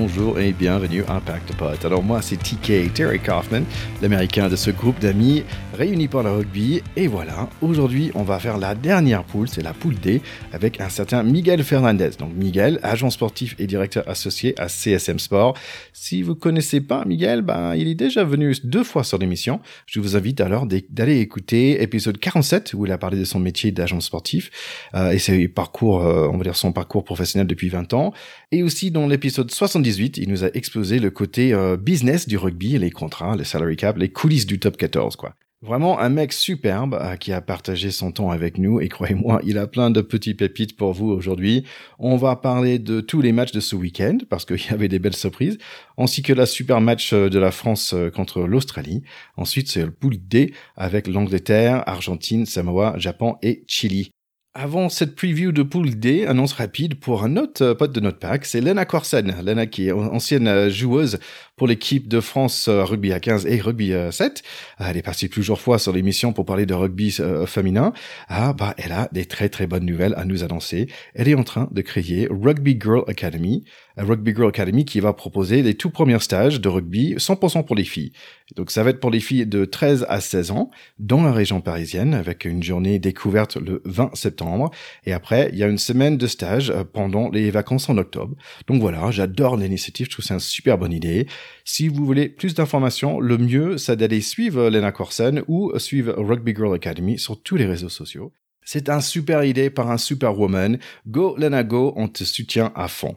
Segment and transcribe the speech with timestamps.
[0.00, 1.84] bonjour et bienvenue à Pacte Pot.
[1.84, 3.64] Alors moi c'est TK, Terry Kaufman,
[4.00, 5.44] l'américain de ce groupe d'amis
[5.80, 6.82] réunis par le rugby.
[6.94, 10.20] Et voilà, aujourd'hui on va faire la dernière poule, c'est la poule D,
[10.52, 12.10] avec un certain Miguel Fernandez.
[12.18, 15.56] Donc Miguel, agent sportif et directeur associé à CSM Sport.
[15.94, 19.60] Si vous connaissez pas Miguel, ben, il est déjà venu deux fois sur l'émission.
[19.86, 23.72] Je vous invite alors d'aller écouter épisode 47 où il a parlé de son métier
[23.72, 24.50] d'agent sportif
[24.94, 28.12] euh, et ses parcours, euh, on va dire son parcours professionnel depuis 20 ans.
[28.52, 32.76] Et aussi dans l'épisode 78, il nous a exposé le côté euh, business du rugby,
[32.76, 35.34] les contrats, les salary cap, les coulisses du top 14, quoi.
[35.62, 39.58] Vraiment un mec superbe euh, qui a partagé son temps avec nous et croyez-moi, il
[39.58, 41.66] a plein de petits pépites pour vous aujourd'hui.
[41.98, 44.98] On va parler de tous les matchs de ce week-end parce qu'il y avait des
[44.98, 45.58] belles surprises,
[45.98, 49.02] ainsi que la super match euh, de la France contre l'Australie.
[49.36, 54.12] Ensuite, c'est le pool D avec l'Angleterre, Argentine, Samoa, Japon et Chili.
[54.52, 58.18] Avant cette preview de Pool D, annonce rapide pour un autre euh, pote de notre
[58.18, 59.32] pack, c'est Lena Corsen.
[59.44, 61.20] Lena qui est ancienne euh, joueuse
[61.60, 64.42] pour l'équipe de France euh, rugby à 15 et rugby 7.
[64.78, 67.14] Elle est partie plusieurs fois sur l'émission pour parler de rugby
[67.46, 67.92] féminin.
[68.28, 70.86] Ah bah elle a des très très bonnes nouvelles à nous annoncer.
[71.14, 73.64] Elle est en train de créer Rugby Girl Academy,
[73.98, 77.84] Rugby Girl Academy qui va proposer les tout premiers stages de rugby 100% pour les
[77.84, 78.12] filles.
[78.56, 81.60] Donc ça va être pour les filles de 13 à 16 ans dans la région
[81.60, 84.70] parisienne avec une journée découverte le 20 septembre
[85.04, 88.34] et après il y a une semaine de stage euh, pendant les vacances en octobre.
[88.66, 91.26] Donc voilà, j'adore l'initiative, je trouve c'est une super bonne idée.
[91.64, 96.54] Si vous voulez plus d'informations, le mieux c'est d'aller suivre Lena Corsen ou suivre Rugby
[96.54, 98.32] Girl Academy sur tous les réseaux sociaux.
[98.64, 100.78] C'est un super idée par un super woman.
[101.06, 103.16] Go Lena Go, on te soutient à fond.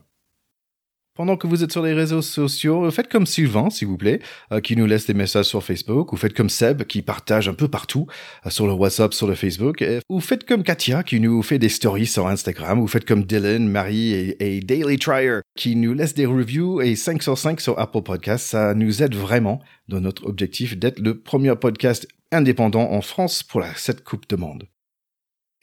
[1.16, 4.20] Pendant que vous êtes sur les réseaux sociaux, faites comme Sylvain, s'il vous plaît,
[4.52, 7.54] euh, qui nous laisse des messages sur Facebook, ou faites comme Seb, qui partage un
[7.54, 8.08] peu partout,
[8.48, 11.70] euh, sur le WhatsApp, sur le Facebook, ou faites comme Katia, qui nous fait des
[11.70, 16.26] stories sur Instagram, ou faites comme Dylan, Marie et, Daily Trier, qui nous laisse des
[16.26, 18.48] reviews et 5 sur 5 sur Apple Podcasts.
[18.48, 23.60] Ça nous aide vraiment dans notre objectif d'être le premier podcast indépendant en France pour
[23.60, 24.68] la, cette Coupe de Monde.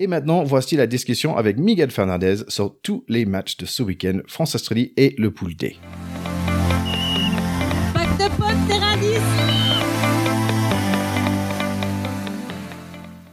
[0.03, 4.21] Et maintenant, voici la discussion avec Miguel Fernandez sur tous les matchs de ce week-end,
[4.27, 5.77] France-Australie et le Pool D.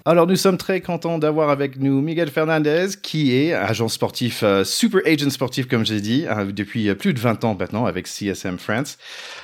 [0.04, 4.66] Alors, nous sommes très contents d'avoir avec nous Miguel Fernandez, qui est agent sportif, euh,
[4.66, 8.08] super agent sportif, comme j'ai dit, euh, depuis euh, plus de 20 ans maintenant avec
[8.08, 8.98] CSM France.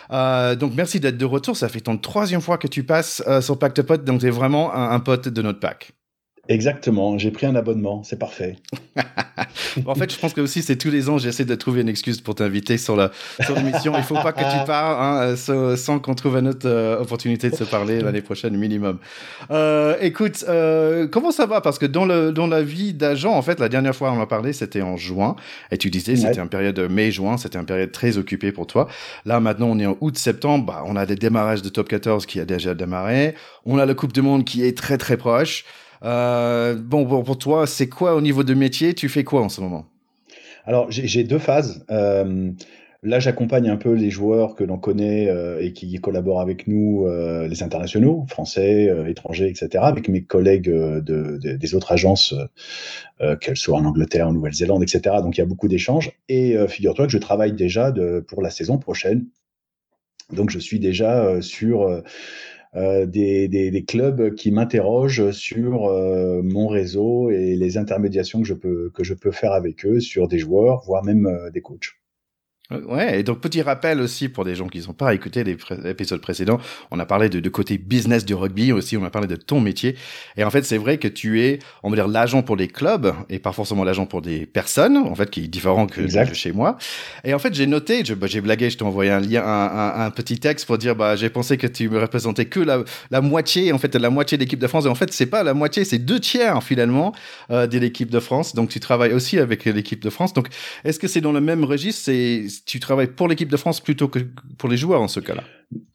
[0.10, 1.56] donc, merci d'être de retour.
[1.56, 4.30] Ça fait ton troisième fois que tu passes sur Pack de Pot, donc tu es
[4.30, 5.94] vraiment un, un pote de notre pack.
[6.50, 8.58] Exactement, j'ai pris un abonnement, c'est parfait.
[9.86, 12.20] en fait, je pense que aussi c'est tous les ans j'essaie de trouver une excuse
[12.20, 13.12] pour t'inviter sur la
[13.46, 13.94] sur l'émission.
[13.96, 17.56] Il faut pas que tu pars hein, sans qu'on trouve une autre euh, opportunité de
[17.56, 19.00] se parler l'année prochaine minimum.
[19.52, 21.62] Euh, écoute, euh, comment ça va?
[21.62, 24.28] Parce que dans le dans la vie d'agent, en fait, la dernière fois on a
[24.28, 25.38] parlé, c'était en juin,
[25.72, 28.90] et tu disais c'était une période mai-juin, c'était une période très occupée pour toi.
[29.26, 32.42] Là maintenant, on est en août-septembre, bah, on a des démarrages de top 14 qui
[32.42, 33.34] a déjà démarré,
[33.66, 35.64] on a la Coupe du Monde qui est très très proche.
[36.04, 38.94] Euh, bon, bon, pour toi, c'est quoi au niveau de métier?
[38.94, 39.86] Tu fais quoi en ce moment?
[40.66, 41.86] Alors, j'ai deux phases.
[41.92, 42.52] Euh,
[43.04, 47.06] là, j'accompagne un peu les joueurs que l'on connaît euh, et qui collaborent avec nous,
[47.50, 52.34] les internationaux, français, étrangers, etc., avec mes collègues de, de, des autres agences,
[53.42, 55.18] qu'elles soient en Angleterre, en Nouvelle-Zélande, etc.
[55.22, 56.12] Donc, il y a beaucoup d'échanges.
[56.30, 57.94] Et figure-toi que je travaille déjà
[58.28, 59.26] pour la saison prochaine.
[60.32, 62.02] Donc, je suis déjà sur
[62.76, 68.90] euh, des, clubs qui m'interrogent sur euh, mon réseau et les intermédiations que je peux
[68.94, 71.92] que je peux faire avec eux sur des joueurs, voire même euh, des coachs.
[72.88, 76.22] Ouais, et donc petit rappel aussi pour des gens qui n'ont pas écouté les épisodes
[76.22, 76.60] précédents,
[76.92, 79.60] on a parlé de, de, côté business du rugby aussi, on a parlé de ton
[79.60, 79.96] métier.
[80.38, 83.14] Et en fait, c'est vrai que tu es, on va dire, l'agent pour les clubs
[83.30, 86.52] et pas forcément l'agent pour des personnes, en fait, qui est différent que de chez
[86.52, 86.78] moi.
[87.24, 90.12] Et en fait, j'ai noté, bah, j'ai blagué, je t'ai envoyé un lien, un, un,
[90.12, 93.72] petit texte pour dire, bah, j'ai pensé que tu me représentais que la, la moitié,
[93.72, 94.86] en fait, la moitié de l'équipe de France.
[94.86, 97.14] Et en fait, c'est pas la moitié, c'est deux tiers finalement
[97.52, 98.56] euh, de l'équipe de France.
[98.56, 100.34] Donc, tu travailles aussi avec l'équipe de France.
[100.34, 100.48] Donc,
[100.84, 102.02] est-ce que c'est dans le même registre?
[102.06, 104.20] C'est tu travailles pour l'équipe de France plutôt que
[104.58, 105.44] pour les joueurs en ce cas-là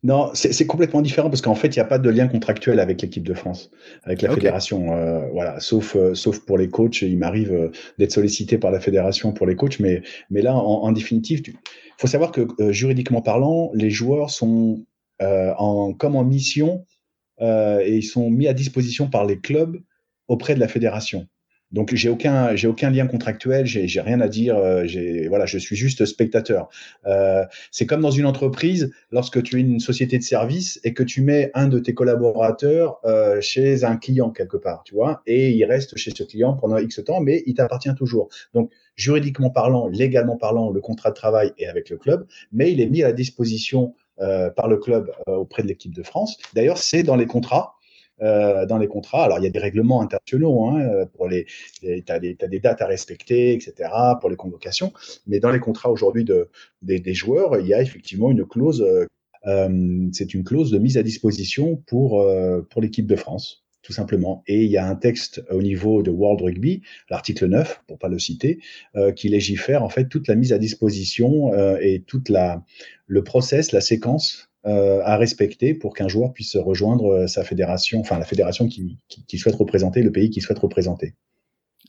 [0.03, 3.01] Non, c'est complètement différent parce qu'en fait, il n'y a pas de lien contractuel avec
[3.01, 3.71] l'équipe de France,
[4.05, 4.93] avec la fédération.
[4.93, 7.01] Euh, voilà, sauf, euh, sauf pour les coachs.
[7.03, 10.93] Il m'arrive euh, d'être sollicité par la fédération pour les coachs, mais, mais là, en,
[10.93, 11.55] définitive, il
[11.99, 14.85] faut savoir que juridiquement parlant, les joueurs sont
[15.21, 16.85] en, comme en mission
[17.41, 19.81] et ils sont mis à disposition par les clubs
[20.29, 21.27] auprès de la fédération.
[21.73, 25.59] Donc j'ai aucun j'ai aucun lien contractuel, j'ai rien à dire, euh, j'ai voilà, je
[25.59, 26.69] suis juste spectateur.
[27.07, 31.03] Euh, c'est comme dans une entreprise, lorsque tu es une société de service et que
[31.03, 35.51] tu mets un de tes collaborateurs euh, chez un client quelque part, tu vois, et
[35.51, 38.29] il reste chez ce client pendant X temps, mais il t'appartient toujours.
[38.55, 42.81] Donc juridiquement parlant, légalement parlant, le contrat de travail est avec le club, mais il
[42.81, 46.39] est mis à la disposition euh, par le club euh, auprès de l'équipe de France.
[46.53, 47.75] D'ailleurs, c'est dans les contrats
[48.23, 49.25] euh, dans les contrats.
[49.25, 51.47] Alors, il y a des règlements internationaux hein, euh, pour les,
[51.81, 53.91] tu as, des dates à respecter, etc.
[54.21, 54.93] pour les convocations.
[55.27, 56.49] Mais dans les contrats aujourd'hui de,
[56.83, 58.87] des, des, joueurs, il y a effectivement une clause.
[59.47, 63.95] Euh, c'est une clause de mise à disposition pour euh, pour l'équipe de France tout
[63.95, 64.43] simplement.
[64.47, 68.09] Et il y a un texte au niveau de World Rugby, l'article 9, pour pas
[68.09, 68.59] le citer,
[68.97, 72.63] euh, qui légifère en fait toute la mise à disposition euh, et toute la
[73.07, 78.01] le process, la séquence euh, à respecter pour qu'un joueur puisse rejoindre euh, sa fédération,
[78.01, 81.15] enfin la fédération qui, qui, souhaite représenter, le pays qui souhaite représenter.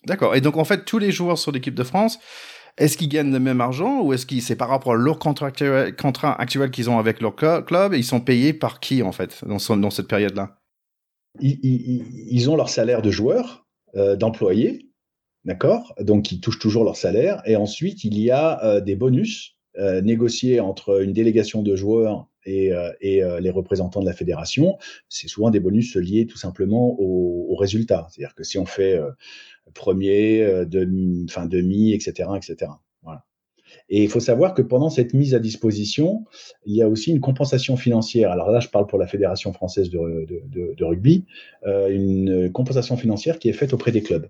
[0.06, 0.36] D'accord.
[0.36, 2.20] Et donc en fait, tous les joueurs sur l'équipe de France,
[2.78, 5.48] est-ce qu'ils gagnent le même argent ou est-ce qu'ils c'est par rapport à leur contrat
[5.48, 9.78] actuel, qu'ils ont avec leur club et ils sont payés par qui en fait dans,
[9.78, 10.58] dans cette période-là?
[11.42, 14.90] Ils, ils, ils, ont leur salaire de joueur, euh, d'employés,
[15.44, 15.94] d'accord?
[16.00, 20.02] Donc ils touchent toujours leur salaire et ensuite il y a euh, des bonus euh,
[20.02, 25.28] négociés entre une délégation de joueurs et, euh, euh, les représentants de la fédération, c'est
[25.28, 28.08] souvent des bonus liés tout simplement aux au résultats.
[28.10, 29.12] C'est-à-dire que si on fait euh,
[29.74, 32.72] premier, demi, enfin demi, etc., etc.
[33.04, 33.24] Voilà.
[33.90, 36.26] Et il faut savoir que pendant cette mise à disposition,
[36.66, 38.32] il y a aussi une compensation financière.
[38.32, 41.26] Alors là, je parle pour la Fédération française de, rugby,
[41.66, 44.28] une compensation financière qui est faite auprès des clubs.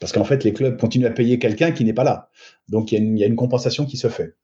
[0.00, 2.28] Parce qu'en fait, les clubs continuent à payer quelqu'un qui n'est pas là.
[2.68, 4.34] Donc il y a une compensation qui se fait.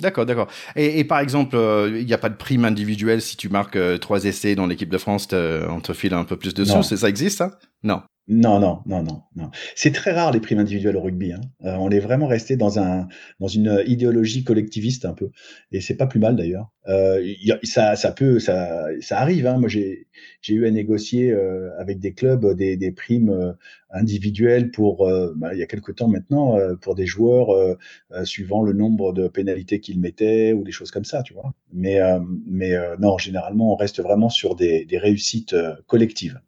[0.00, 0.48] D'accord, d'accord.
[0.74, 3.76] Et, et, par exemple, euh, il n'y a pas de prime individuelle si tu marques
[3.76, 6.82] euh, trois essais dans l'équipe de France, on te file un peu plus de sous.
[6.82, 7.58] Ça existe, ça?
[7.82, 8.02] Non.
[8.28, 9.50] Non, non, non, non, non.
[9.74, 11.32] C'est très rare les primes individuelles au rugby.
[11.32, 11.40] Hein.
[11.64, 13.08] Euh, on est vraiment resté dans un
[13.40, 15.30] dans une idéologie collectiviste un peu,
[15.72, 16.70] et c'est pas plus mal d'ailleurs.
[16.88, 17.20] Euh,
[17.64, 19.46] ça, ça peut, ça, ça arrive.
[19.48, 19.58] Hein.
[19.58, 20.06] Moi, j'ai
[20.40, 23.52] j'ai eu à négocier euh, avec des clubs des, des primes euh,
[23.90, 27.76] individuelles pour euh, bah, il y a quelque temps maintenant pour des joueurs
[28.24, 31.54] suivant le nombre de pénalités qu'ils mettaient ou des choses comme ça, tu vois.
[31.72, 31.98] Mais
[32.46, 36.40] mais non, généralement, on reste vraiment sur des, des réussites collectives.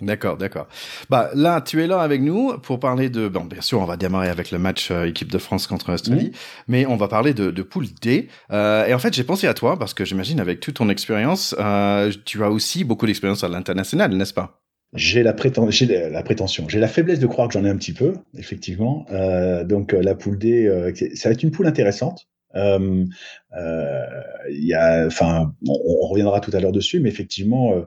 [0.00, 0.66] D'accord, d'accord.
[1.10, 3.28] Bah là, tu es là avec nous pour parler de.
[3.28, 6.32] Bon, bien sûr, on va démarrer avec le match euh, équipe de France contre l'Australie,
[6.68, 8.28] mais on va parler de, de poule D.
[8.50, 11.54] Euh, et en fait, j'ai pensé à toi parce que j'imagine avec toute ton expérience,
[11.58, 14.60] euh, tu as aussi beaucoup d'expérience à l'international, n'est-ce pas?
[14.94, 18.14] J'ai la, la, prétention, j'ai la faiblesse de croire que j'en ai un petit peu,
[18.36, 19.06] effectivement.
[19.12, 22.26] Euh, donc la poule D, euh, ça va être une poule intéressante.
[22.56, 23.04] Euh, euh,
[23.52, 27.82] il y a, enfin, on, reviendra tout à l'heure dessus, mais effectivement, euh,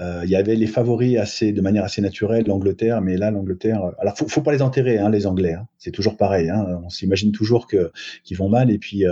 [0.00, 3.92] euh, il y avait les favoris assez, de manière assez naturelle, l'Angleterre, mais là, l'Angleterre,
[3.98, 6.50] alors faut, faut pas les enterrer, hein, les Anglais, hein, c'est toujours pareil.
[6.50, 9.04] Hein, on s'imagine toujours qu'ils vont mal, et puis,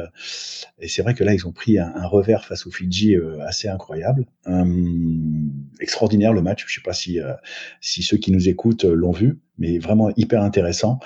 [0.79, 3.17] et c'est vrai que là, ils ont pris un, revers face aux Fidji
[3.47, 4.27] assez incroyable,
[5.81, 6.65] extraordinaire le match.
[6.67, 7.19] Je sais pas si
[7.81, 10.99] si ceux qui nous écoutent l'ont vu mais vraiment hyper intéressant.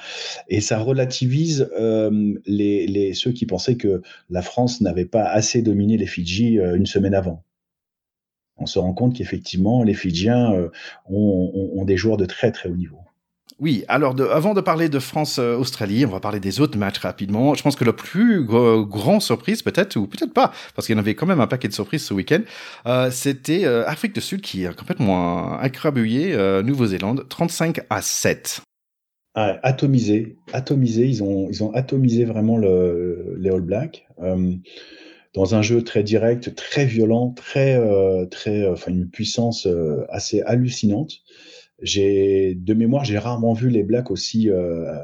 [0.49, 5.63] Et ça relativise euh, les, les, ceux qui pensaient que la France n'avait pas assez
[5.63, 7.45] dominé les Fidji euh, une semaine avant.
[8.57, 10.69] On se rend compte qu'effectivement, les Fidjiens euh,
[11.07, 12.99] ont, des joueurs de très très haut niveau.
[13.63, 17.55] Oui, alors avant de parler de France-Australie, on va parler des autres matchs rapidement.
[17.55, 20.99] Je pense que la plus grande surprise, peut-être, ou peut-être pas, parce qu'il y en
[20.99, 22.41] avait quand même un paquet de surprises ce week-end,
[22.87, 28.63] euh, c'était euh, Afrique du Sud qui a complètement euh, Nouvelle-Zélande, 35 à 7.
[29.35, 34.07] Ah, atomisé, atomisé, ils ont, ils ont atomisé vraiment le, les All Blacks.
[34.21, 34.55] Euh,
[35.35, 39.67] dans un jeu très direct, très violent, très, euh, très, enfin une puissance
[40.11, 41.23] assez hallucinante
[41.83, 44.95] j'ai de mémoire, j'ai rarement vu les Blacks aussi, euh,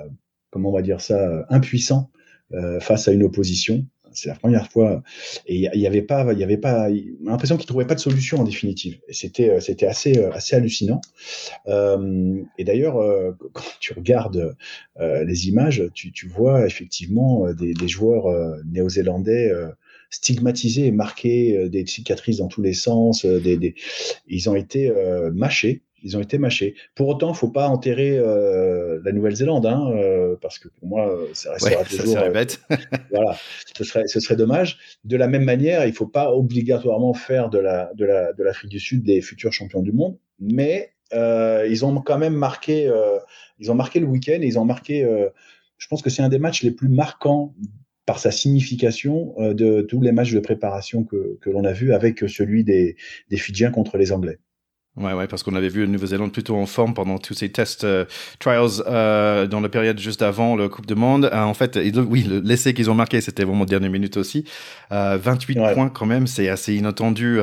[0.50, 2.10] comment on va dire ça, impuissants
[2.54, 3.84] euh, face à une opposition.
[4.18, 5.02] C'est la première fois.
[5.46, 6.88] Et il y, avait pas, il y avait pas,
[7.22, 8.98] l'impression qu'ils trouvaient pas de solution en définitive.
[9.06, 11.00] Et c'était, euh, c'était assez, euh, assez hallucinant.
[11.68, 12.96] Euh, et d'ailleurs,
[13.52, 14.56] quand tu regardes
[14.98, 19.52] les images, tu, tu vois effectivement des, joueurs néo-zélandais
[20.10, 23.24] stigmatisés marqués, des cicatrices dans tous les sens.
[23.24, 23.74] Des, des...
[24.26, 24.92] Ils ont été
[25.32, 26.74] mâchés ils ont été mâchés.
[26.94, 31.52] Pour autant, faut pas enterrer euh, la Nouvelle-Zélande, hein, euh, parce que pour moi, ça
[31.52, 32.14] restera toujours.
[32.14, 32.60] Ça serait bête.
[33.10, 33.36] voilà,
[33.76, 34.78] ce serait, ce serait dommage.
[35.04, 38.70] De la même manière, il faut pas obligatoirement faire de la, de la, de l'Afrique
[38.70, 42.90] du Sud des futurs champions du monde, mais euh, ils ont quand même marqué,
[43.58, 45.06] ils ont marqué le week-end, et ils ont marqué.
[45.78, 47.54] je pense que c'est un des matchs les plus marquants
[48.06, 52.20] par sa signification de tous les matchs de préparation que, que l'on a vu avec
[52.20, 52.96] celui des,
[53.28, 54.38] des Fidjiens contre les Anglais.
[54.98, 57.84] Ouais, ouais, parce qu'on avait vu la Nouvelle-Zélande plutôt en forme pendant tous ces tests
[57.84, 58.04] euh,
[58.40, 61.26] trials euh, dans la période juste avant le Coupe du Monde.
[61.26, 64.44] Euh, en fait, oui, l'essai qu'ils ont marqué, c'était vraiment dernière minute aussi.
[64.90, 67.38] 28 points quand même, c'est assez inattendu.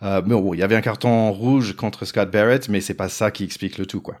[0.00, 3.30] mais bon, il y avait un carton rouge contre Scott Barrett, mais c'est pas ça
[3.30, 4.16] qui explique le tout, quoi.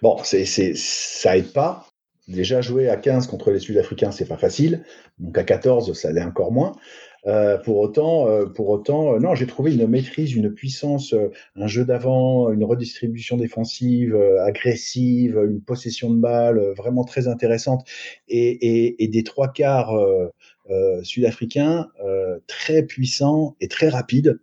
[0.00, 1.86] Bon, c'est, c'est, ça aide pas.
[2.28, 4.84] Déjà jouer à 15 contre les Sud-Africains, c'est pas facile.
[5.18, 6.72] Donc à 14, ça l'est encore moins.
[7.26, 11.14] Euh, pour autant, euh, pour autant, euh, non, j'ai trouvé une maîtrise, une puissance,
[11.54, 17.86] un jeu d'avant, une redistribution défensive agressive, une possession de balle vraiment très intéressante,
[18.28, 19.92] et, et, et des trois quarts
[21.02, 21.88] sud-africains
[22.46, 24.38] très puissants et très rapides.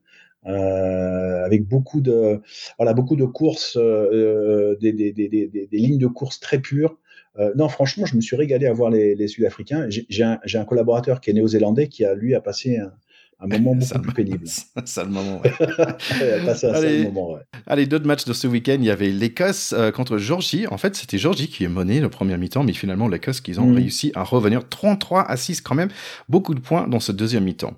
[0.48, 2.42] Euh, avec beaucoup de
[2.78, 6.98] voilà beaucoup de courses, euh, des, des, des, des, lignes de course très pures.
[7.40, 9.88] Euh, non, franchement, je me suis régalé à voir les, les Sud-Africains.
[9.90, 12.92] J'ai un, un, collaborateur qui est néo-zélandais qui a lui a passé un,
[13.40, 14.48] un moment beaucoup plus pénible.
[14.86, 15.52] Ça le moment, ouais.
[16.64, 17.42] allez, moment, ouais.
[17.68, 20.66] allez d'autres matchs de ce week-end, il y avait l'Écosse euh, contre Georgie.
[20.68, 23.68] En fait, c'était Georgie qui est mené le premier mi-temps, mais finalement l'Écosse qui ont
[23.68, 23.76] mm.
[23.76, 25.90] réussi à revenir 33 à 6 quand même.
[26.30, 27.78] Beaucoup de points dans ce deuxième mi-temps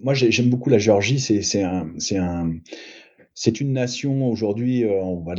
[0.00, 1.18] moi, j'aime beaucoup la Géorgie.
[1.18, 2.52] C'est un, un,
[3.40, 5.36] c'est une nation aujourd'hui, euh, on, va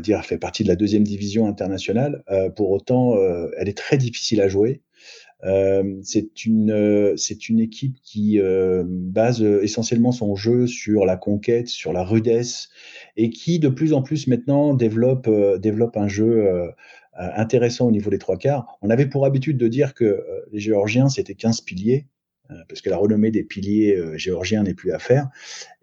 [0.00, 2.22] dire, fait partie de la deuxième division internationale.
[2.30, 4.80] Euh, pour autant, euh, elle est très difficile à jouer.
[6.04, 6.70] C'est une,
[7.58, 8.38] équipe qui
[8.84, 12.68] base essentiellement son jeu sur la conquête, sur la rudesse,
[13.16, 16.48] et qui de plus en plus maintenant développe, développe un jeu
[17.14, 18.78] intéressant au niveau des trois quarts.
[18.82, 22.06] On avait pour habitude de dire que les Géorgiens c'était 15 piliers.
[22.50, 25.28] Euh, parce que la renommée des piliers euh, géorgiens n'est plus à faire.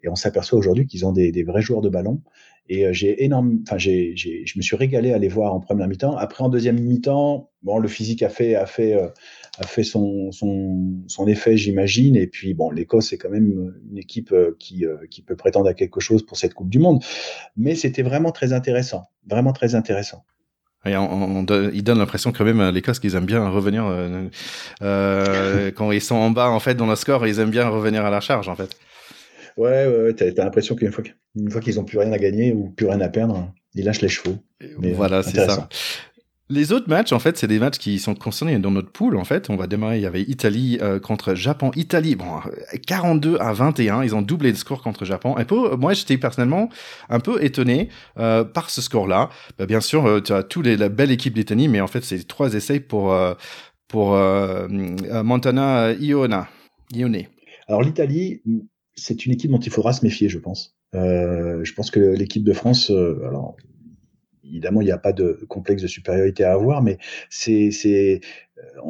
[0.03, 2.21] Et on s'aperçoit aujourd'hui qu'ils ont des, vrais joueurs de ballon.
[2.67, 5.87] Et euh, j'ai énorme, enfin j'ai, je me suis régalé à les voir en première
[5.87, 6.15] mi-temps.
[6.17, 11.01] Après en deuxième mi-temps, bon le physique a fait a fait a fait son, son,
[11.07, 12.15] son effet, j'imagine.
[12.15, 15.99] Et puis bon, l'Écosse est quand même une équipe qui qui peut prétendre à quelque
[15.99, 17.03] chose pour cette Coupe du Monde.
[17.57, 20.23] Mais c'était vraiment très intéressant, vraiment très intéressant.
[20.85, 24.27] Et on, il donne l'impression quand même à l'Écosse qu'ils aiment bien revenir euh,
[24.81, 28.05] euh, quand ils sont en bas en fait dans le score, ils aiment bien revenir
[28.05, 28.77] à la charge en fait.
[29.57, 31.03] Ouais, ouais, ouais t'as as, l'impression qu'une fois
[31.61, 34.37] qu'ils ont plus rien à gagner ou plus rien à perdre, ils lâchent les chevaux.
[34.79, 35.67] Mais voilà, c'est ça.
[36.51, 39.17] Les autres matchs, en fait, c'est des matchs qui sont concernés dans notre pool.
[39.17, 39.97] En fait, on va démarrer.
[39.97, 41.69] Il y avait Italie euh, contre Japon.
[41.75, 42.25] Italie, bon,
[42.87, 44.03] 42 à 21.
[44.03, 45.37] Ils ont doublé le score contre Japon.
[45.37, 46.69] Et pour moi, j'étais personnellement
[47.09, 49.29] un peu étonné euh, par ce score-là.
[49.59, 52.03] Bah, bien sûr, euh, tu as tous les la belle équipe d'Italie, mais en fait,
[52.03, 53.15] c'est trois essais pour
[53.87, 56.47] pour Montana Iona.
[56.93, 57.23] Ione.
[57.67, 58.41] Alors l'Italie,
[58.95, 60.75] c'est une équipe dont il faudra se méfier, je pense.
[60.93, 63.55] je pense que l'équipe de France, alors
[64.49, 66.97] évidemment, il n'y a pas de complexe de supériorité à avoir, mais
[67.29, 68.21] c'est, c'est,
[68.57, 68.81] euh,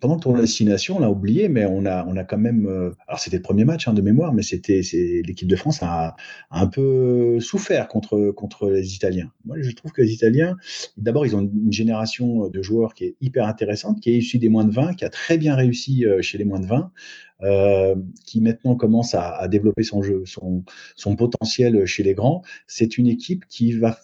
[0.00, 2.66] pendant le tournoi destination, on l'a oublié, mais on a, on a quand même.
[2.66, 5.82] Euh, alors c'était le premier match hein, de mémoire, mais c'était, c'est l'équipe de France
[5.82, 6.14] a,
[6.50, 9.30] un peu souffert contre contre les Italiens.
[9.44, 10.56] Moi, je trouve que les Italiens,
[10.96, 14.48] d'abord, ils ont une génération de joueurs qui est hyper intéressante, qui est issue des
[14.48, 16.92] moins de 20, qui a très bien réussi euh, chez les moins de 20.
[17.40, 17.94] Euh,
[18.26, 20.64] qui maintenant commence à, à, développer son jeu, son,
[20.96, 22.42] son potentiel chez les grands.
[22.66, 23.96] C'est une équipe qui va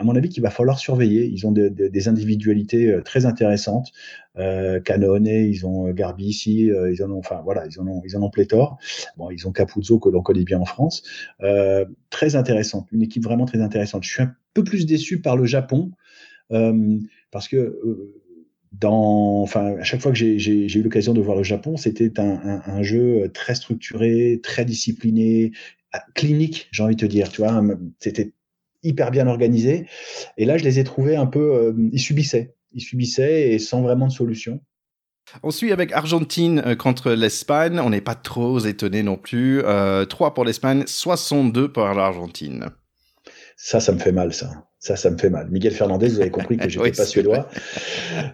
[0.00, 1.26] à mon avis, qu'il va falloir surveiller.
[1.26, 3.92] Ils ont des individualités euh, très intéressantes.
[4.38, 8.02] Euh, ils ont euh, Garbi ici, euh, ils en ont, enfin voilà, ils en ont,
[8.06, 8.78] ils en ont pléthore.
[9.18, 11.02] Bon, ils ont Capuzzo que l'on connaît bien en France.
[12.08, 14.04] Très intéressante, une équipe vraiment très intéressante.
[14.04, 15.90] Je suis un peu plus déçu par le Japon
[17.30, 17.78] parce que
[18.72, 22.62] dans, enfin, à chaque fois que j'ai eu l'occasion de voir le Japon, c'était un,
[22.64, 25.52] un, jeu très structuré, très discipliné,
[26.14, 27.28] clinique, j'ai envie de te dire.
[27.28, 27.62] Tu vois,
[27.98, 28.32] c'était
[28.82, 29.86] hyper bien organisés.
[30.36, 33.82] Et là, je les ai trouvés un peu, euh, ils subissaient, ils subissaient et sans
[33.82, 34.60] vraiment de solution.
[35.42, 37.78] On suit avec Argentine euh, contre l'Espagne.
[37.80, 39.62] On n'est pas trop étonné non plus.
[39.64, 42.66] Euh, 3 pour l'Espagne, 62 pour l'Argentine.
[43.56, 44.50] Ça, ça me fait mal, ça.
[44.80, 45.50] Ça, ça me fait mal.
[45.50, 47.48] Miguel Fernandez, vous avez compris que je n'étais pas suédois.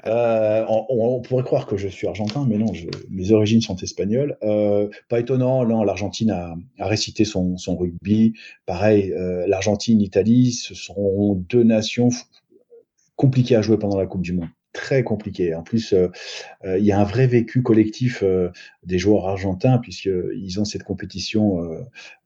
[0.06, 2.72] Euh, on, pourrait croire que je suis argentin, mais non,
[3.10, 4.38] mes origines sont espagnoles.
[4.44, 8.34] Euh, pas étonnant, non, l'Argentine a, a, récité son, son rugby.
[8.64, 12.10] Pareil, euh, l'Argentine, l'Italie, ce sont deux nations
[13.16, 15.54] compliquées à jouer pendant la Coupe du Monde très compliqué.
[15.54, 16.08] En plus, euh,
[16.64, 18.50] euh, il y a un vrai vécu collectif euh,
[18.84, 21.60] des joueurs argentins puisqu'ils ont cette compétition,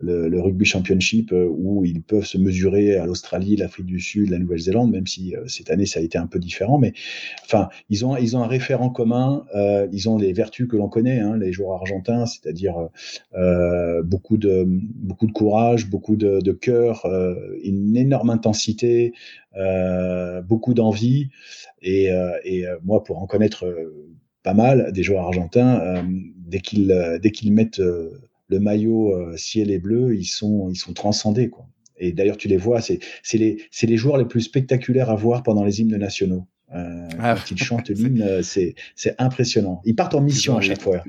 [0.01, 4.91] le, rugby championship, où ils peuvent se mesurer à l'Australie, l'Afrique du Sud, la Nouvelle-Zélande,
[4.91, 6.79] même si cette année ça a été un peu différent.
[6.79, 6.93] Mais
[7.45, 9.47] enfin, ils ont ils ont un référent commun.
[9.91, 12.91] ils ont les vertus que l'on connaît, hein, les joueurs argentins, c'est-à-dire
[14.05, 17.07] beaucoup de beaucoup de courage, beaucoup de, de cœur,
[17.63, 19.15] une énorme intensité,
[20.43, 21.29] beaucoup d'envie.
[21.83, 23.95] Et, euh, et euh, moi, pour en connaître euh,
[24.43, 26.05] pas mal des joueurs argentins,
[26.37, 31.51] dès qu'ils dès qu'ils mettent le maillot ciel et bleu, ils sont ils sont transcendés
[31.51, 31.67] quoi.
[31.99, 33.01] Et d'ailleurs, tu les vois, c'est
[33.35, 36.47] les, les joueurs les plus spectaculaires à voir pendant les hymnes nationaux.
[36.75, 38.75] Euh, ah, quand ils chantent l'hymne, euh, c'est
[39.19, 39.83] impressionnant.
[39.85, 41.03] Ils partent en mission à chaque fois.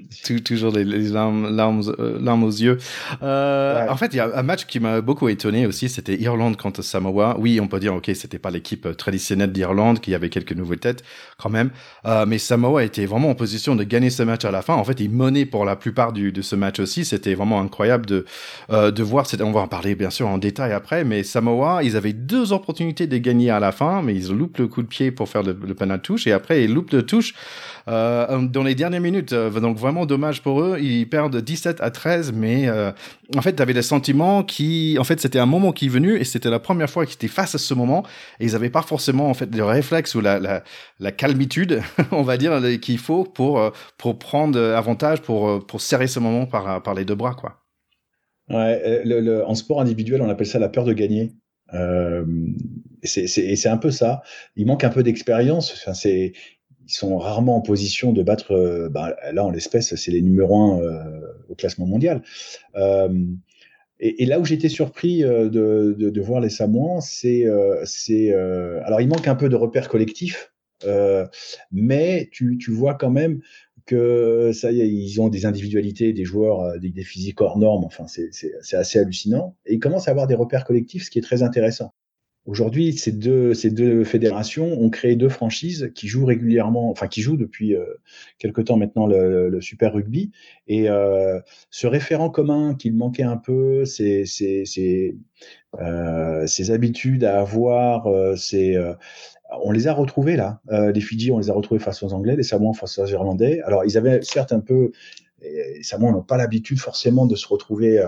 [0.43, 2.79] Toujours les, larmes, larmes, euh, larmes, aux yeux.
[3.21, 6.57] Euh, En fait, il y a un match qui m'a beaucoup étonné aussi, c'était Irlande
[6.57, 7.37] contre Samoa.
[7.39, 11.03] Oui, on peut dire, ok, c'était pas l'équipe traditionnelle d'Irlande, qui avait quelques nouvelles têtes
[11.37, 11.69] quand même,
[12.05, 14.73] euh, mais Samoa était vraiment en position de gagner ce match à la fin.
[14.73, 17.05] En fait, ils menaient pour la plupart du, de ce match aussi.
[17.05, 18.25] C'était vraiment incroyable de
[18.69, 19.25] de voir.
[19.41, 23.07] On va en parler bien sûr en détail après, mais Samoa, ils avaient deux opportunités
[23.07, 25.50] de gagner à la fin, mais ils loupent le coup de pied pour faire le
[25.53, 27.33] le, le touche et après ils loupent de touche
[27.87, 29.33] euh, dans les dernières minutes.
[29.33, 30.77] Euh, donc vraiment dommage pour eux.
[30.79, 32.91] Ils perdent 17 à 13, mais euh,
[33.35, 36.17] en fait, tu avais des sentiments qui, en fait, c'était un moment qui est venu
[36.17, 38.03] et c'était la première fois qu'ils étaient face à ce moment
[38.39, 40.61] et ils n'avaient pas forcément en fait le réflexe ou la,
[41.17, 41.81] calmitude,
[42.11, 46.81] on va dire, qu'il faut pour pour prendre avantage, pour pour serrer ce moment par
[46.83, 47.57] par les deux bras, quoi.
[48.49, 51.31] Ouais, le, en sport individuel, on appelle ça la peur de gagner.
[51.73, 52.25] Euh,
[53.03, 54.21] c'est un peu ça.
[54.55, 55.85] Il manque un peu d'expérience.
[55.93, 56.33] C'est
[56.87, 58.51] ils sont rarement en position de battre.
[58.51, 62.21] Euh, bah, là, en l'espèce, c'est les numéros un euh, au classement mondial.
[64.03, 67.45] Et, et, là où j'étais surpris de, de, de, voir les Samoans, c'est,
[67.83, 70.51] c'est, alors il manque un peu de repères collectifs,
[71.71, 73.41] mais tu, tu vois quand même
[73.91, 77.85] que ça y est, ils ont des individualités, des joueurs, des, des physiques hors normes.
[77.85, 79.55] Enfin, c'est assez hallucinant.
[79.65, 81.93] Et ils commencent à avoir des repères collectifs, ce qui est très intéressant.
[82.47, 83.69] Aujourd'hui, ces deux, ces
[84.03, 87.85] fédérations ont créé deux franchises qui jouent régulièrement, enfin qui jouent depuis euh,
[88.39, 90.31] quelque temps maintenant le, Super Rugby.
[90.67, 94.25] Et euh, ce référent commun qu'il manquait un peu, ces
[95.79, 98.95] euh, habitudes à avoir, euh, euh,
[99.63, 100.61] on les a retrouvés là.
[100.71, 103.61] Euh, les Fidji, on les a retrouvés face aux Anglais, les Samoans face aux Irlandais.
[103.65, 104.91] Alors ils avaient certes un peu,
[105.41, 108.03] les Samoans n'ont pas l'habitude forcément de se retrouver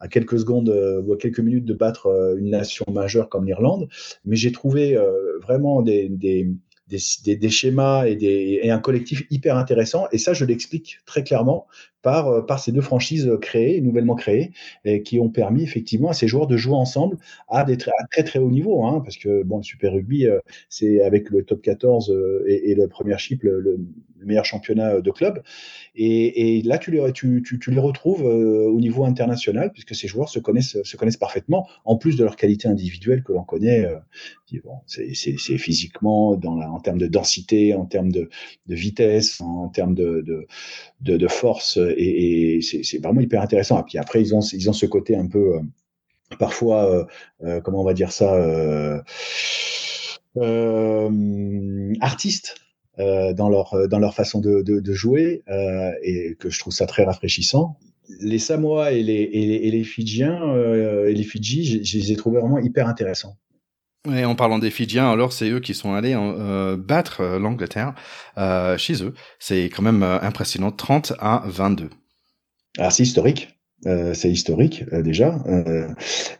[0.00, 3.44] à quelques secondes euh, ou à quelques minutes de battre euh, une nation majeure comme
[3.44, 3.88] l'Irlande.
[4.24, 6.50] Mais j'ai trouvé euh, vraiment des, des,
[6.90, 10.06] des, schémas et, des, et un collectif hyper intéressant.
[10.12, 11.66] Et ça, je l'explique très clairement
[12.02, 14.52] par, par ces deux franchises créées, nouvellement créées,
[15.04, 17.18] qui ont permis effectivement à ces joueurs de jouer ensemble
[17.48, 18.84] à des très, très très haut niveau.
[18.84, 20.26] Hein, parce que bon, le Super Rugby,
[20.68, 22.14] c'est avec le top 14
[22.46, 23.78] et, et le Premier Chip le,
[24.20, 25.42] le, meilleur championnat de club.
[25.94, 29.94] Et, et là, tu les, tu, tu, tu les retrouves euh, au niveau international, puisque
[29.94, 33.44] ces joueurs se connaissent, se connaissent parfaitement, en plus de leur qualité individuelle que l'on
[33.44, 33.84] connaît.
[33.84, 33.96] Euh,
[34.64, 38.28] bon, c'est physiquement, dans la, en termes de densité, en termes de,
[38.66, 40.24] de vitesse, en termes de,
[41.00, 43.80] de, de, force, et, et c'est vraiment hyper intéressant.
[43.80, 45.60] Et puis après, ils ont, ils ont ce côté un peu, euh,
[46.38, 47.04] parfois, euh,
[47.44, 49.00] euh, comment on va dire ça, euh,
[52.00, 56.50] artiste euh, dans leur euh, dans leur façon de, de, de jouer euh, et que
[56.50, 57.76] je trouve ça très rafraîchissant.
[58.20, 62.12] Les Samoa et les, et les, et les Fidjiens euh, et les Fidji, je les
[62.12, 63.36] ai trouvés vraiment hyper intéressants.
[64.10, 67.94] Et en parlant des Fidjiens, alors c'est eux qui sont allés euh, battre l'Angleterre
[68.38, 69.12] euh, chez eux.
[69.38, 71.90] C'est quand même impressionnant, 30 à 22.
[72.78, 73.50] Alors c'est historique.
[73.86, 75.38] Euh, c'est historique déjà.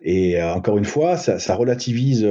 [0.03, 2.27] et encore une fois, ça, ça relativise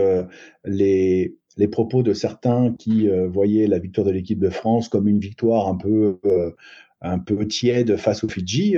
[0.66, 5.10] les, les propos de certains qui euh, voyaient la victoire de l'équipe de France comme
[5.10, 6.52] une victoire un peu euh,
[7.02, 8.76] un peu tiède face aux Fidji.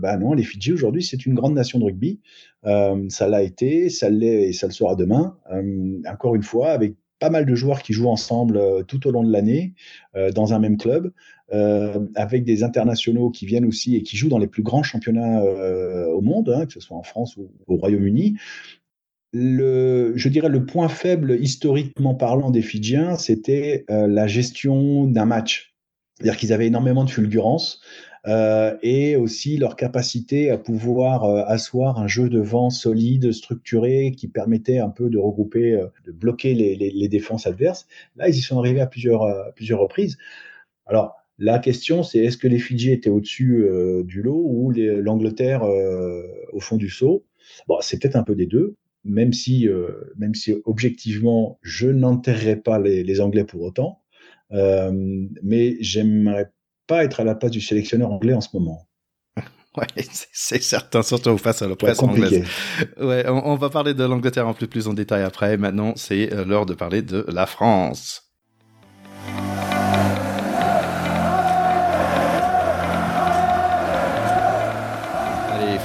[0.00, 2.20] Bah non, les Fidji aujourd'hui c'est une grande nation de rugby.
[2.62, 5.36] Ça l'a été, ça l'est et ça le sera demain.
[6.08, 9.32] encore une fois avec pas mal de joueurs qui jouent ensemble tout au long de
[9.32, 9.74] l'année
[10.36, 11.10] dans un même club.
[11.50, 16.20] Avec des internationaux qui viennent aussi et qui jouent dans les plus grands championnats au
[16.20, 18.36] monde, hein, que ce soit en France ou au Royaume-Uni
[19.32, 25.26] le, je dirais le point faible historiquement parlant des Fidjiens, c'était euh, la gestion d'un
[25.26, 25.74] match.
[26.14, 27.80] C'est-à-dire qu'ils avaient énormément de fulgurance
[28.26, 34.12] euh, et aussi leur capacité à pouvoir euh, asseoir un jeu de vent solide, structuré,
[34.16, 37.86] qui permettait un peu de regrouper, de bloquer les, défenses adverses.
[38.16, 40.16] Là, ils y sont arrivés à plusieurs, à plusieurs reprises.
[40.86, 43.64] Alors, la question, c'est est-ce que les Fidji étaient au-dessus
[44.04, 47.24] du lot ou l'Angleterre au fond du seau?
[47.68, 48.74] Bon, c'est peut-être un peu des deux
[49.08, 54.02] même si, euh, même si objectivement, je n'enterrerai pas les, les, Anglais pour autant,
[54.52, 54.92] euh,
[55.42, 56.52] mais j'aimerais
[56.86, 58.86] pas être à la place du sélectionneur anglais en ce moment.
[59.76, 59.86] Ouais,
[60.32, 62.42] c'est certain, surtout face à la presse anglaise.
[62.98, 65.56] Ouais, on, on, va parler de l'Angleterre un peu plus en détail après.
[65.56, 68.27] Maintenant, c'est euh, l'heure de parler de la France.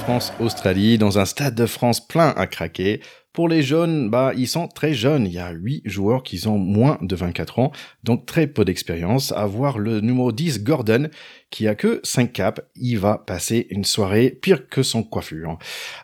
[0.04, 3.00] France-Australie dans un stade de France plein à craquer.
[3.32, 5.26] Pour les jeunes, bah, ils sont très jeunes.
[5.26, 9.32] Il y a 8 joueurs qui ont moins de 24 ans, donc très peu d'expérience.
[9.32, 11.08] À voir le numéro 10, Gordon,
[11.48, 12.60] qui a que 5 caps.
[12.76, 15.56] Il va passer une soirée pire que son coiffure.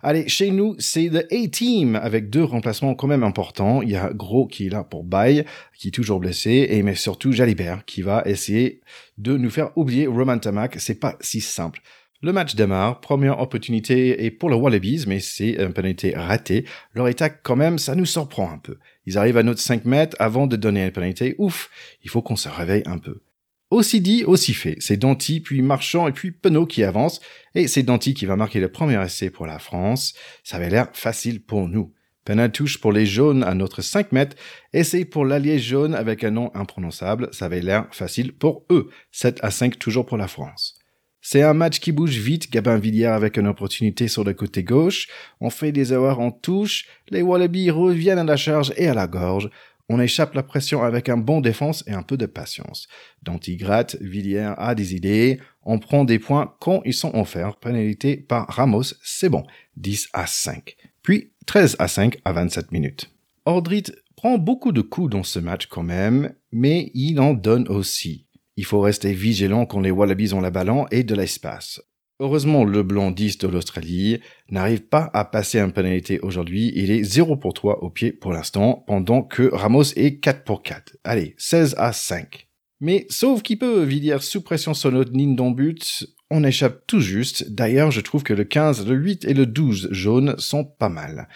[0.03, 3.83] Allez, chez nous, c'est le A-Team avec deux remplacements quand même importants.
[3.83, 5.45] Il y a Gros qui est là pour bail,
[5.77, 8.81] qui est toujours blessé, et mais surtout Jalibert qui va essayer
[9.19, 10.77] de nous faire oublier Roman Tamak.
[10.79, 11.83] C'est pas si simple.
[12.23, 16.67] Le match démarre, première opportunité est pour le Wallabies, mais c'est un pénalité raté.
[16.95, 18.77] Leur attaque, quand même, ça nous surprend un peu.
[19.07, 21.35] Ils arrivent à notre 5 mètres avant de donner une pénalité.
[21.39, 21.71] Ouf,
[22.05, 23.23] il faut qu'on se réveille un peu.
[23.71, 24.77] Aussi dit, aussi fait.
[24.81, 27.23] C'est Danty, puis Marchand et puis Penaud qui avancent.
[27.55, 30.13] Et c'est Danty qui va marquer le premier essai pour la France.
[30.45, 31.95] Ça avait l'air facile pour nous.
[32.27, 34.37] Peine touche pour les jaunes à notre 5 mètres.
[34.75, 37.31] Essai pour l'allié jaune avec un nom imprononçable.
[37.33, 38.91] Ça avait l'air facile pour eux.
[39.11, 40.80] 7 à 5 toujours pour la France.
[41.23, 45.09] C'est un match qui bouge vite, Gabin Villiers avec une opportunité sur le côté gauche.
[45.41, 49.07] On fait des erreurs en touche, les Wallabies reviennent à la charge et à la
[49.07, 49.51] gorge.
[49.91, 52.87] On échappe la pression avec un bon défense et un peu de patience.
[53.23, 58.17] Danti gratte, Villiers a des idées, on prend des points quand ils sont offerts, pénalité
[58.17, 59.45] par Ramos, c'est bon,
[59.77, 60.77] 10 à 5.
[61.03, 63.11] Puis 13 à 5 à 27 minutes.
[63.45, 63.85] Ordrit
[64.17, 68.27] prend beaucoup de coups dans ce match quand même, mais il en donne aussi.
[68.61, 71.81] Il faut rester vigilant quand les Wallabies ont la ballon et de l'espace.
[72.21, 74.21] Heureusement, le blanc 10 de l'Australie
[74.51, 76.71] n'arrive pas à passer un pénalité aujourd'hui.
[76.77, 80.63] Il est 0 pour 3 au pied pour l'instant, pendant que Ramos est 4 pour
[80.63, 80.99] 4.
[81.05, 82.49] Allez, 16 à 5.
[82.81, 87.01] Mais sauf qu'il peut, Villiers sous pression sur notre ligne d'en but, on échappe tout
[87.01, 87.51] juste.
[87.51, 91.29] D'ailleurs, je trouve que le 15, le 8 et le 12 jaune sont pas mal.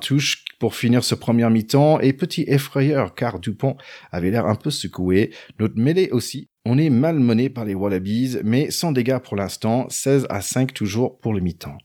[0.00, 3.76] Touche pour finir ce premier mi-temps et petit effrayeur car Dupont
[4.10, 5.32] avait l'air un peu secoué.
[5.58, 10.26] Notre mêlée aussi on est malmené par les Wallabies, mais sans dégâts pour l'instant, 16
[10.30, 11.76] à 5 toujours pour le mi-temps.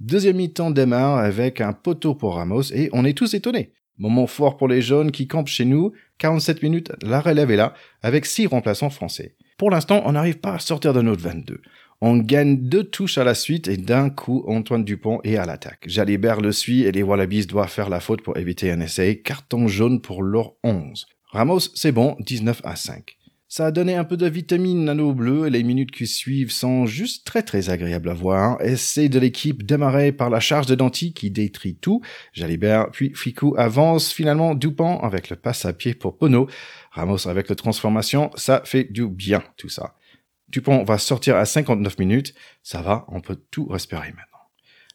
[0.00, 3.72] Deuxième mi-temps démarre avec un poteau pour Ramos et on est tous étonnés.
[3.98, 7.74] Moment fort pour les jaunes qui campent chez nous, 47 minutes, la relève est là,
[8.02, 9.36] avec 6 remplaçants français.
[9.58, 11.60] Pour l'instant, on n'arrive pas à sortir de notre 22.
[12.02, 15.84] On gagne deux touches à la suite et d'un coup, Antoine Dupont est à l'attaque.
[15.86, 19.20] Jalibert le suit et les Wallabies doivent faire la faute pour éviter un essai.
[19.20, 21.06] Carton jaune pour leur 11.
[21.26, 23.18] Ramos, c'est bon, 19 à 5.
[23.48, 26.52] Ça a donné un peu de vitamine à nos bleus et les minutes qui suivent
[26.52, 28.62] sont juste très très agréables à voir.
[28.62, 32.00] Essai de l'équipe démarré par la charge de Danti qui détruit tout.
[32.32, 36.48] Jalibert puis Ficou avance finalement Dupont avec le passe à pied pour Pono.
[36.92, 39.96] Ramos avec la transformation, ça fait du bien tout ça.
[40.50, 42.34] Dupont va sortir à 59 minutes.
[42.62, 44.26] Ça va, on peut tout respirer maintenant.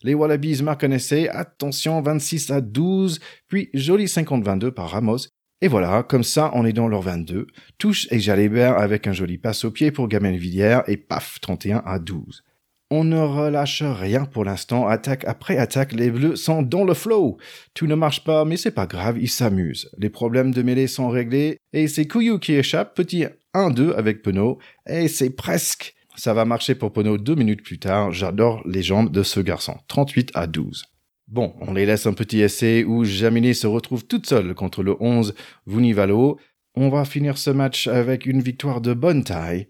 [0.04, 5.28] Les Wallabies marquent un essai, attention 26 à 12, puis joli 50-22 par Ramos
[5.62, 7.48] et voilà, comme ça, on est dans leur 22.
[7.78, 11.82] Touche et Jalébert avec un joli passe au pied pour Gamel Villiers et paf, 31
[11.86, 12.44] à 12.
[12.92, 17.38] On ne relâche rien pour l'instant, attaque après attaque, les bleus sont dans le flow.
[17.74, 19.90] Tout ne marche pas, mais c'est pas grave, ils s'amusent.
[19.98, 24.60] Les problèmes de mêlée sont réglés, et c'est Couillou qui échappe, petit 1-2 avec Penaud,
[24.88, 25.96] et c'est presque.
[26.16, 29.78] Ça va marcher pour Penaud deux minutes plus tard, j'adore les jambes de ce garçon.
[29.88, 30.86] 38 à 12.
[31.28, 34.96] Bon, on les laisse un petit essai où Jaminet se retrouve toute seule contre le
[35.00, 35.34] 11
[35.66, 36.40] Vunivalo.
[36.76, 39.68] On va finir ce match avec une victoire de bonne taille.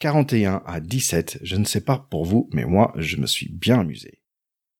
[0.00, 1.38] 41 à 17.
[1.42, 4.18] Je ne sais pas pour vous, mais moi, je me suis bien amusé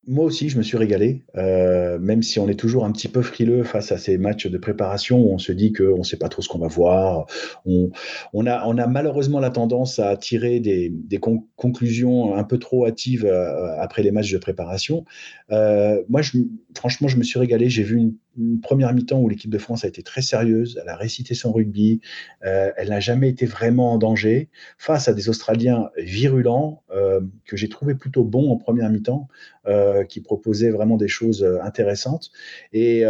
[0.09, 3.23] moi aussi, je me suis régalé, euh, même si on est toujours un petit peu
[3.23, 6.29] frileux face à ces matchs de préparation où on se dit qu'on ne sait pas
[6.29, 7.27] trop ce qu'on va voir.
[7.65, 13.81] On, a, malheureusement la tendance à tirer des, des conclusions un peu trop hâtives euh,
[13.81, 15.05] après les matchs de préparation.
[15.51, 16.39] Euh, moi, je,
[16.77, 17.69] franchement, je me suis régalé.
[17.69, 17.97] J'ai vu
[18.37, 20.79] une, première mi-temps où l'équipe de France a été très sérieuse.
[20.83, 22.01] Elle a récité son rugby.
[22.45, 27.57] Euh, elle n'a jamais été vraiment en danger face à des Australiens virulents euh, que
[27.57, 29.29] j'ai trouvé plutôt bons en première mi-temps.
[29.67, 32.31] Euh, qui proposait vraiment des choses intéressantes.
[32.73, 33.03] Et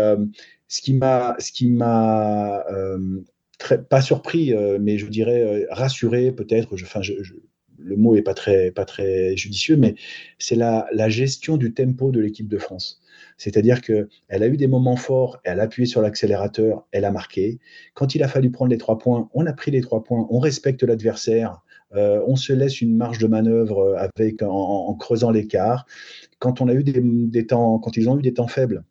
[0.68, 2.64] ce qui m'a, ce qui m'a
[3.90, 6.74] pas surpris, mais je dirais rassuré peut-être.
[7.78, 9.96] Le mot est pas très, pas très judicieux, mais
[10.38, 13.02] c'est la, gestion du tempo de l'équipe de France.
[13.36, 17.58] C'est-à-dire qu'elle a eu des moments forts, elle a appuyé sur l'accélérateur, elle a marqué.
[17.94, 20.38] Quand il a fallu prendre les trois points, on a pris les trois points, on
[20.38, 23.96] respecte l'adversaire, on se laisse une marge de manœuvre
[24.42, 25.86] en, en creusant l'écart
[26.38, 28.84] quand on a eu des, temps, quand ils ont eu des temps faibles,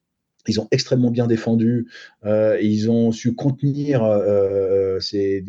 [0.47, 1.88] ils ont extrêmement bien défendu.
[2.25, 5.43] Euh, ils ont su contenir euh, ces,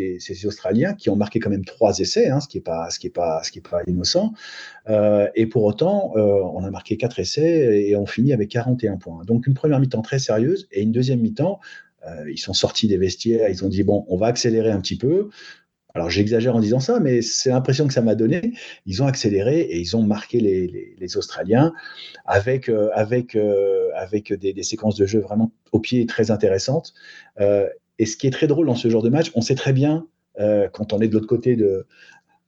[0.44, 3.08] Australiens qui ont marqué quand même trois essais, hein, ce qui est pas, est
[3.60, 4.32] pas, innocent.
[4.88, 9.24] Euh, et pour autant, on a marqué quatre essais et on finit avec 41 points.
[9.24, 11.60] Donc une première mi-temps très sérieuse et une deuxième mi-temps.
[12.28, 13.48] ils sont sortis des vestiaires.
[13.48, 15.30] Ils ont dit bon, on va accélérer un petit peu
[15.96, 18.52] alors j'exagère en disant ça, mais c'est l'impression que ça m'a donné.
[18.84, 21.72] Ils ont accéléré et ils ont marqué les, Australiens
[22.26, 22.90] avec, euh,
[23.34, 26.92] euh, des, séquences de jeu vraiment au pied très intéressantes.
[27.40, 27.66] Euh,
[27.98, 30.06] et ce qui est très drôle dans ce genre de match, on sait très bien,
[30.74, 31.86] quand on est de l'autre côté de,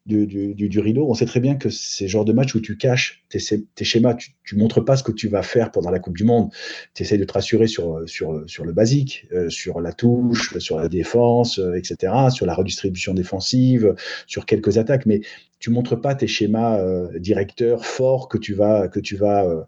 [0.08, 3.84] du, rideau, on sait très bien que ces genres de matchs où tu caches tes,
[3.84, 6.50] schémas, tu, ne montres pas ce que tu vas faire pendant la Coupe du Monde.
[6.94, 10.78] Tu essaies de te rassurer sur, sur, sur le basique, euh, sur la touche, sur
[10.78, 13.94] la défense, euh, etc., sur la redistribution défensive,
[14.26, 15.20] sur quelques attaques, mais
[15.58, 19.66] tu montres pas tes schémas euh, directeurs forts que tu vas, que tu vas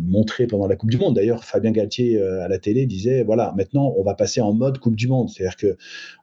[0.00, 1.14] montrer pendant la Coupe du Monde.
[1.14, 4.96] D'ailleurs, Fabien Galtier à la télé disait voilà, maintenant on va passer en mode Coupe
[4.96, 5.28] du Monde.
[5.30, 5.76] C'est-à-dire que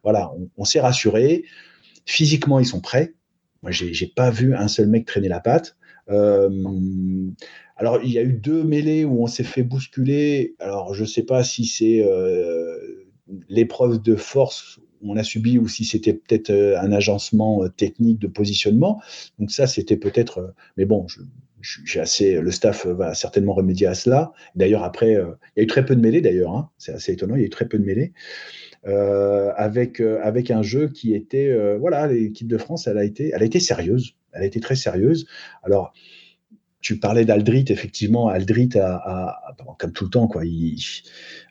[0.04, 1.46] voilà, on s'est rassuré.
[2.06, 3.13] Physiquement, ils sont prêts
[3.62, 5.78] moi, j'ai pas vu un seul mec traîner la patte.
[6.10, 6.50] Euh,
[7.78, 10.56] alors, il y a eu deux mêlées où on s'est fait bousculer.
[10.60, 12.78] Alors, je ne sais pas si c'est euh,
[13.50, 18.28] l'épreuve de force on a subi ou si c'était peut-être euh, un agencement technique de
[18.28, 19.02] positionnement.
[19.39, 20.54] Donc ça, c'était peut-être.
[20.78, 21.08] Mais bon,
[21.62, 22.39] j'ai assez.
[22.39, 24.32] Le staff va certainement remédier à cela.
[24.54, 26.21] D'ailleurs, après, il y a eu très peu de mêlées.
[26.21, 26.69] D'ailleurs, hein.
[26.78, 27.36] c'est assez étonnant.
[27.36, 28.13] Il y a eu très peu de mêlées.
[28.88, 33.04] Euh, avec, euh, avec un jeu qui était, euh, voilà, l'équipe de France, elle a,
[33.04, 35.28] été, elle a été sérieuse, elle a été très sérieuse.
[35.62, 35.94] Alors,
[36.82, 40.46] tu parlais d'Aldrit, effectivement, Aldrit a, comme tout le temps, quoi.
[40.46, 40.80] Il,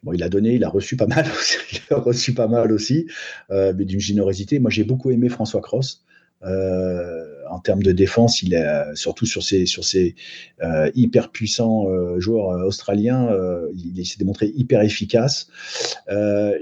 [0.02, 2.72] bon, il a donné, il a reçu pas mal, aussi, il a reçu pas mal
[2.72, 3.06] aussi,
[3.50, 4.58] mais d'une générosité.
[4.58, 6.04] Moi, j'ai beaucoup aimé François Cross.
[6.42, 9.82] Euh, en termes de défense, il est surtout sur ces sur
[10.62, 13.30] euh, hyper puissants euh, joueurs australiens,
[13.74, 15.48] il, s'est démontré hyper efficace.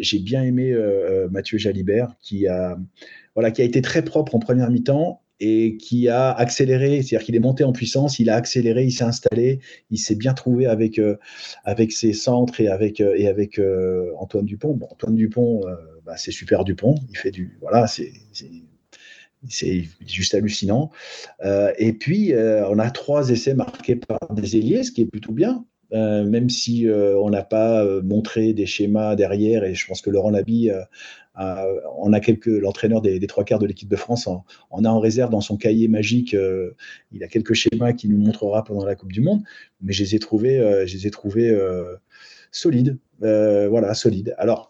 [0.01, 0.75] J'ai bien aimé
[1.31, 2.79] Mathieu Jalibert qui a
[3.35, 7.37] voilà qui a été très propre en première mi-temps et qui a accéléré, c'est-à-dire qu'il
[7.37, 11.01] est monté en puissance, il a accéléré, il s'est installé, il s'est bien trouvé avec
[11.65, 13.61] avec ses centres et avec et avec
[14.19, 14.79] Antoine Dupont.
[14.91, 15.63] Antoine Dupont,
[16.05, 18.13] bah, c'est super Dupont, il fait du voilà, c'est
[19.49, 20.91] c'est juste hallucinant.
[21.45, 25.07] Euh, et puis, euh, on a trois essais marqués par des ailiers, ce qui est
[25.07, 25.65] plutôt bien.
[25.95, 30.31] Euh, même si on n'a pas montré des schémas derrière, et je pense que Laurent
[30.31, 30.71] Labi,
[31.35, 34.29] on a quelques, l'entraîneur des, trois quarts de l'équipe de France,
[34.71, 36.37] on, a en réserve dans son cahier magique,
[37.13, 39.43] il a quelques schémas qu'il nous montrera pendant la Coupe du Monde,
[39.81, 41.59] mais je les ai trouvés, je les ai trouvés
[42.51, 44.35] solides, voilà, solides.
[44.37, 44.69] Alors,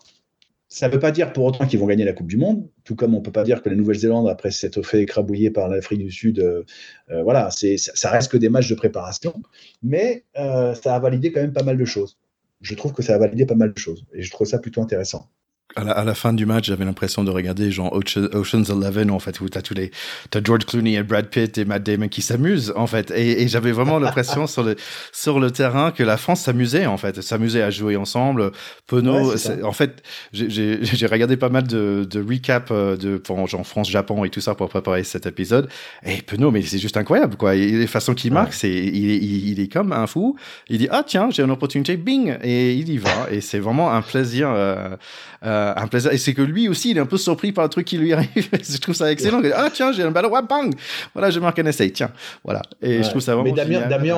[0.78, 2.94] ça ne veut pas dire pour autant qu'ils vont gagner la Coupe du Monde, tout
[2.94, 5.98] comme on ne peut pas dire que la Nouvelle-Zélande, après s'être fait écrabouiller par l'Afrique
[5.98, 6.62] du Sud, euh,
[7.10, 9.34] euh, voilà, ça reste que des matchs de préparation,
[9.82, 12.16] mais euh, ça a validé quand même pas mal de choses.
[12.60, 14.80] Je trouve que ça a validé pas mal de choses, et je trouve ça plutôt
[14.80, 15.28] intéressant
[15.76, 19.48] à la, fin du match, j'avais l'impression de regarder genre Ocean's Eleven en fait où
[19.50, 19.90] t'as tous les
[20.30, 23.48] t'as George Clooney et Brad Pitt et Matt Damon qui s'amusent en fait et, et
[23.48, 24.76] j'avais vraiment l'impression sur le
[25.12, 28.50] sur le terrain que la France s'amusait en fait s'amusait à jouer ensemble.
[28.86, 30.02] Penaud, en fait,
[30.32, 34.54] j'ai regardé pas mal de, de recap euh, de genre France Japon et tout ça
[34.54, 35.68] pour préparer cet épisode
[36.02, 37.54] et Penaud mais c'est juste incroyable quoi.
[37.54, 40.36] Et les façons qu'il marque, c'est il, il, il, est comme un fou.
[40.70, 43.92] Il dit ah tiens j'ai une opportunité, bing et il y va et c'est vraiment
[43.92, 44.48] un plaisir.
[44.50, 44.96] Euh,
[45.44, 46.12] euh, un plaisir.
[46.12, 48.12] Et c'est que lui aussi, il est un peu surpris par le truc qui lui
[48.12, 48.28] arrive.
[48.52, 49.42] je trouve ça excellent.
[49.54, 50.74] Ah, tiens, j'ai un ballon, ouais, bang!
[51.14, 52.12] Voilà, je marque un essai, tiens.
[52.44, 52.62] Voilà.
[52.82, 53.50] Et je trouve ça vraiment.
[53.50, 54.16] Mais Damien, Damien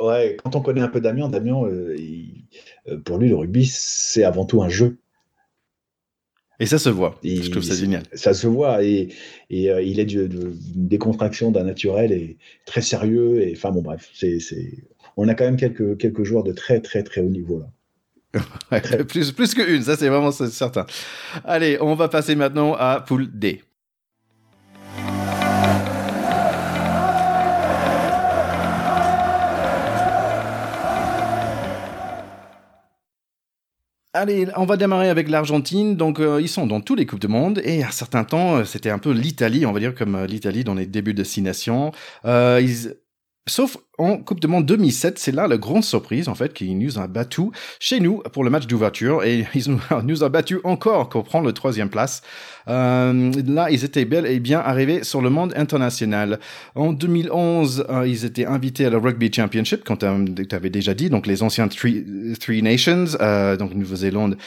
[0.00, 1.96] euh, ouais, quand on connaît un peu Damien, Damien, euh,
[3.04, 4.98] pour lui, le rugby, c'est avant tout un jeu.
[6.60, 7.18] Et ça se voit.
[7.24, 8.04] je trouve ça génial.
[8.12, 8.84] Ça se voit.
[8.84, 9.08] Et,
[9.50, 13.42] et il est d'une décontraction d'un naturel et très sérieux.
[13.42, 14.38] Et enfin, bon, bref, c'est,
[15.16, 17.70] on a quand même quelques, quelques joueurs de très, très, très haut niveau là.
[19.08, 20.86] plus, plus que une, ça c'est vraiment certain.
[21.44, 23.62] Allez, on va passer maintenant à poule D.
[34.16, 35.96] Allez, on va démarrer avec l'Argentine.
[35.96, 37.60] Donc, euh, ils sont dans tous les Coupes du Monde.
[37.64, 40.26] Et à un certain temps, euh, c'était un peu l'Italie, on va dire, comme euh,
[40.26, 41.90] l'Italie dans les débuts de Six Nations.
[42.24, 42.94] ils...
[43.46, 46.98] Sauf en Coupe de Monde 2007, c'est là la grande surprise en fait qu'ils nous
[46.98, 47.42] ont battu
[47.78, 49.70] chez nous pour le match d'ouverture et ils
[50.04, 52.22] nous, ont battu encore pour prendre le troisième place.
[52.68, 56.40] Euh, là, ils étaient bel et bien arrivés sur le monde international.
[56.74, 61.10] En 2011, euh, ils étaient invités à la Rugby Championship, comme tu avais déjà dit,
[61.10, 64.38] donc les anciens Three, Nations, euh, donc Nouvelle-Zélande,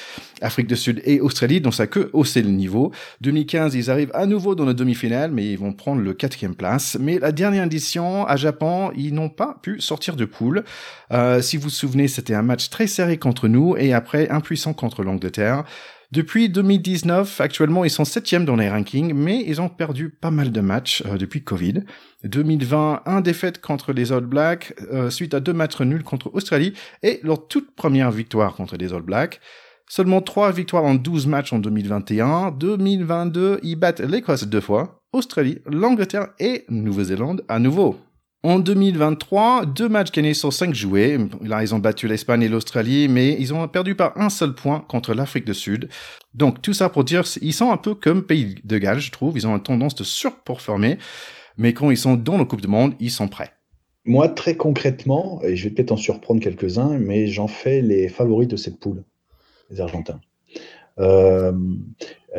[0.42, 2.92] Afrique du Sud et Australie, donc ça que haussé le niveau.
[3.22, 6.98] 2015, ils arrivent à nouveau dans la demi-finale, mais ils vont prendre le quatrième place.
[7.00, 10.66] Mais la dernière édition à Japon, ils n'ont pas pu sortir de poule.
[11.14, 14.74] Euh, si vous vous souvenez, c'était un match très serré contre nous et après impuissant
[14.74, 15.64] contre l'Angleterre.
[16.14, 20.54] Depuis 2019, actuellement, ils sont septièmes dans les rankings, mais ils ont perdu pas mal
[20.54, 21.84] de matchs euh, depuis Covid.
[22.24, 26.74] 2020, un défaite contre les All Blacks, euh, suite à deux matchs nuls contre Australie
[27.04, 29.42] et leur toute première victoire contre les All Blacks.
[29.90, 32.52] Seulement 3 victoires en 12 matchs en 2021.
[32.52, 37.98] 2022, ils battent l'Écosse deux fois, Australie, l'Angleterre et Nouvelle-Zélande à nouveau.
[38.44, 41.18] En 2023, deux matchs gagnés sur cinq joués.
[41.42, 44.86] Là, ils ont battu l'Espagne et l'Australie, mais ils ont perdu par un seul point
[44.88, 45.90] contre l'Afrique du Sud.
[46.36, 49.36] Donc, tout ça pour dire, ils sont un peu comme Pays de Galles, je trouve.
[49.38, 51.00] Ils ont une tendance de surperformer,
[51.58, 53.52] mais quand ils sont dans la Coupe du Monde, ils sont prêts.
[54.06, 58.48] Moi, très concrètement, et je vais peut-être en surprendre quelques-uns, mais j'en fais les favoris
[58.48, 59.04] de cette poule,
[59.72, 60.22] les Argentins.
[61.00, 61.52] Euh,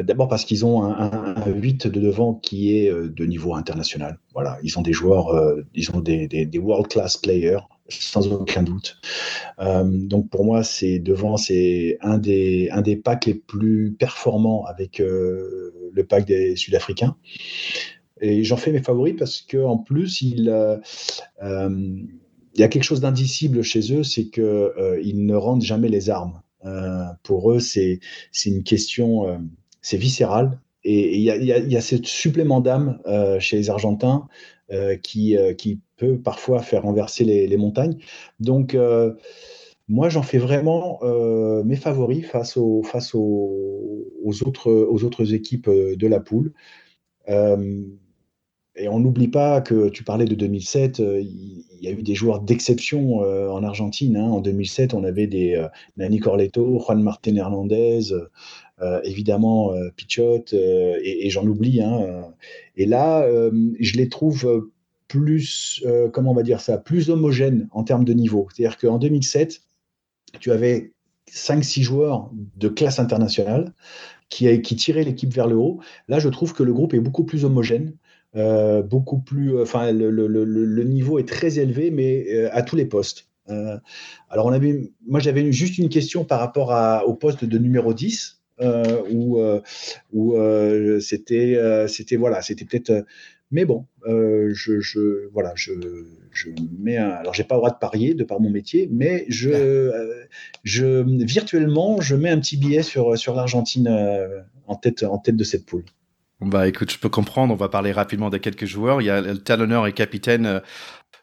[0.02, 4.18] d'abord parce qu'ils ont un, 8 de devant qui est euh, de niveau international.
[4.34, 9.00] Voilà, ils ont des joueurs, euh, ils ont des, world-class players, sans aucun doute.
[9.58, 14.98] donc pour moi, c'est devant, c'est un des, un des packs les plus performants avec
[14.98, 17.16] le pack des Sud-Africains.
[18.20, 20.52] Et j'en fais mes favoris parce que en plus, il,
[22.56, 26.42] y a quelque chose d'indicible chez eux, c'est qu'ils ne rendent jamais les armes.
[26.64, 28.00] Euh, pour eux, c'est
[28.44, 29.38] une question, euh,
[29.80, 30.60] c'est viscéral.
[30.84, 34.28] Et il y a, ce supplément d'âme euh, chez les Argentins
[35.02, 37.96] qui, qui peut parfois faire renverser les, montagnes.
[38.38, 38.76] Donc,
[39.88, 41.00] moi, j'en fais vraiment
[41.64, 42.82] mes favoris face, aux,
[44.44, 46.52] autres, équipes de la poule.
[48.78, 52.14] Et on n'oublie pas que tu parlais de 2007, euh, il y a eu des
[52.14, 54.16] joueurs d'exception euh, en Argentine.
[54.16, 54.30] Hein.
[54.30, 58.12] En 2007, on avait des euh, Nani Corletto, Juan Martin Hernandez,
[59.04, 61.80] évidemment Pichot, et, j'en oublie.
[61.82, 62.32] Hein.
[62.76, 63.26] Et là,
[63.80, 64.68] je les trouve
[65.08, 68.48] plus, comment on va dire ça, plus homogènes en termes de niveau.
[68.54, 69.60] C'est-à-dire qu'en 2007,
[70.40, 70.92] tu avais
[71.30, 73.72] 5-6 joueurs de classe internationale
[74.28, 75.80] qui, qui tiraient l'équipe vers le haut.
[76.08, 77.94] Là, je trouve que le groupe est beaucoup plus homogène.
[78.36, 79.56] Euh, beaucoup plus.
[79.56, 83.28] Euh, enfin, le, niveau est très élevé, mais euh, à tous les postes.
[84.28, 86.70] alors, on avait, moi, j'avais juste une question par rapport
[87.06, 88.37] au poste de numéro 10.
[89.10, 89.40] Où,
[90.12, 90.36] où
[91.00, 93.04] c'était c'était voilà c'était peut-être
[93.50, 95.72] mais bon je, je, voilà je,
[96.32, 99.24] je mets un, alors j'ai pas le droit de parier de par mon métier mais
[99.28, 100.26] je
[100.64, 103.88] je virtuellement je mets un petit billet sur sur l'Argentine
[104.66, 105.84] en tête en tête de cette poule.
[106.40, 109.02] Bah écoute, je peux comprendre, on va parler rapidement de quelques joueurs.
[109.02, 110.60] Il y a le talonneur et capitaine euh,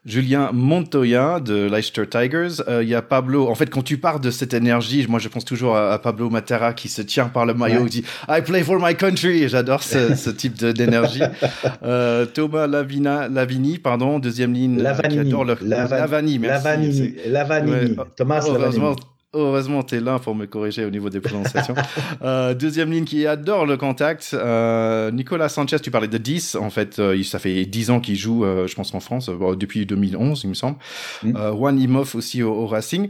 [0.06, 2.62] Julien Montoya de Leicester Tigers.
[2.68, 3.48] Euh, il y a Pablo.
[3.48, 6.72] En fait, quand tu parles de cette énergie, moi je pense toujours à, Pablo Matera
[6.72, 9.48] qui se tient par le maillot, qui dit I play for my country.
[9.48, 11.22] J'adore ce, ce, type d'énergie.
[11.82, 14.80] euh, Thomas Lavina, Lavini, pardon, deuxième ligne.
[14.80, 15.30] Lavanini.
[15.30, 15.56] Le...
[15.62, 17.16] Lavani, merci.
[17.26, 17.96] Lavanini.
[18.16, 18.96] Thomas Lavanini.
[19.34, 21.74] Heureusement, tu es là pour me corriger au niveau des prononciations.
[22.22, 24.30] euh, deuxième ligne qui adore le contact.
[24.32, 26.54] Euh, Nicolas Sanchez, tu parlais de 10.
[26.54, 29.84] En fait, euh, ça fait 10 ans qu'il joue, euh, je pense, en France, depuis
[29.84, 30.78] 2011, il me semble.
[31.22, 31.36] Mm.
[31.52, 33.08] Juan Imhoff aussi au, Racing.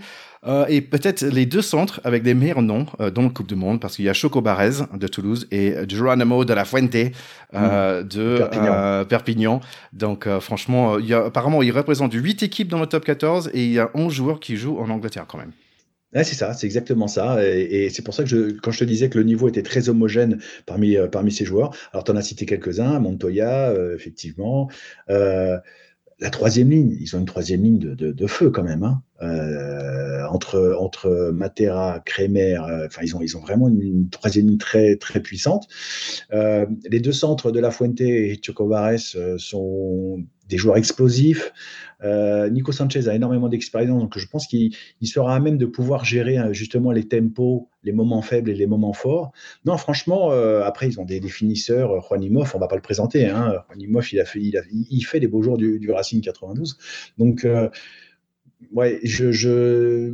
[0.69, 3.97] et peut-être les deux centres avec des meilleurs noms dans le Coupe du Monde, parce
[3.97, 7.59] qu'il y a Choco Barez de Toulouse et Geronimo de la Fuente mm.
[8.03, 9.05] de Perpignan.
[9.05, 9.61] Perpignan.
[9.93, 13.65] Donc, franchement, il y a, apparemment, il représente 8 équipes dans le top 14 et
[13.65, 15.53] il y a 11 joueurs qui jouent en Angleterre quand même
[16.25, 17.45] c'est ça, c'est exactement ça.
[17.45, 20.39] Et, c'est pour ça que quand je te disais que le niveau était très homogène
[20.65, 24.71] parmi, euh, parmi ces joueurs, alors tu en as cité quelques-uns, Montoya, euh, effectivement.
[25.11, 25.59] Euh,
[26.19, 28.83] la troisième ligne, ils ont une troisième ligne de, de, feu quand même.
[28.83, 29.03] Hein.
[30.31, 35.21] entre, entre Matera, Kremer, enfin ils ont, ils ont vraiment une, troisième ligne très, très
[35.21, 35.69] puissante.
[36.33, 38.99] les deux centres de La Fuente et Chocobares
[39.37, 41.53] sont des joueurs explosifs.
[42.03, 46.05] Euh, Nico Sanchez a énormément d'expérience, donc je pense qu'il sera à même de pouvoir
[46.05, 49.33] gérer euh, justement les tempos, les moments faibles et les moments forts.
[49.65, 52.01] Non, franchement, euh, après, ils ont des définisseurs.
[52.07, 53.27] Juan Imoff, on va pas le présenter.
[53.27, 53.55] Hein.
[53.69, 56.77] Juan Imoff, il, a fait, il, a, il fait les beaux jours du, Racing 92.
[57.19, 57.47] Donc,
[58.73, 60.13] ouais, je, je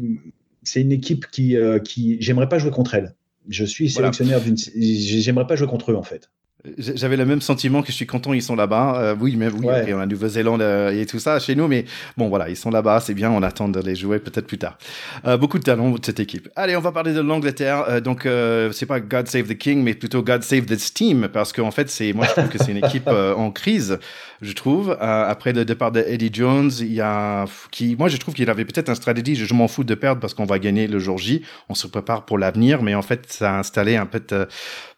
[0.62, 3.14] c'est une équipe qui, qui j'aimerais pas jouer contre elle.
[3.48, 4.56] Je suis sélectionneur d'une.
[4.56, 6.30] J'aimerais pas jouer contre eux, en fait.
[6.78, 8.96] J'avais le même sentiment que je suis content, ils sont là-bas.
[8.96, 11.84] Euh, oui, mais oui, on a Nouvelle-Zélande euh, et tout ça chez nous, mais
[12.16, 14.78] bon, voilà, ils sont là-bas, c'est bien, on attend de les jouer peut-être plus tard.
[15.26, 16.48] Euh, beaucoup de talent de cette équipe.
[16.54, 17.84] Allez, on va parler de l'Angleterre.
[17.88, 18.28] Euh, donc,
[18.72, 21.90] c'est pas God Save the King, mais plutôt God Save this team, parce qu'en fait,
[21.90, 23.98] c'est moi je trouve que c'est une équipe en crise,
[24.40, 24.96] je trouve.
[25.00, 28.64] après le départ de Eddie Jones, il y a qui, moi je trouve qu'il avait
[28.64, 29.34] peut-être un stratégie.
[29.34, 31.42] Je, m'en fous de perdre parce qu'on va gagner le jour J.
[31.68, 34.46] On se prépare pour l'avenir, mais en fait, ça a installé un peu de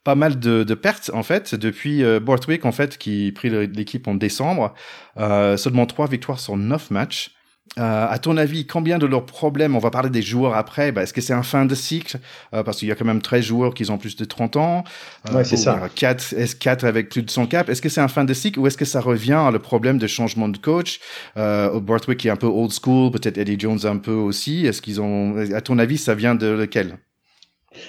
[0.04, 4.06] pas mal de, de, pertes en fait depuis euh, Borthwick en fait qui prit l'équipe
[4.06, 4.74] en décembre.
[5.16, 7.34] Euh, seulement trois victoires sur neuf matchs.
[7.78, 11.02] Euh, à ton avis, combien de leurs problèmes, on va parler des joueurs après, bah,
[11.02, 12.18] est-ce que c'est un fin de cycle?
[12.54, 14.84] Euh, Parce qu'il y a quand même 13 joueurs qui ont plus de 30 ans.
[15.28, 15.88] Euh, ouais, c'est ça.
[15.92, 17.68] 4, est 4 avec plus de 100 cap.
[17.68, 19.98] Est-ce que c'est un fin de cycle ou est-ce que ça revient à le problème
[19.98, 21.00] de changement de coach?
[21.36, 24.66] Euh, Borthwick qui est un peu old school, peut-être Eddie Jones un peu aussi.
[24.66, 26.98] Est-ce qu'ils ont, à ton avis, ça vient de lequel?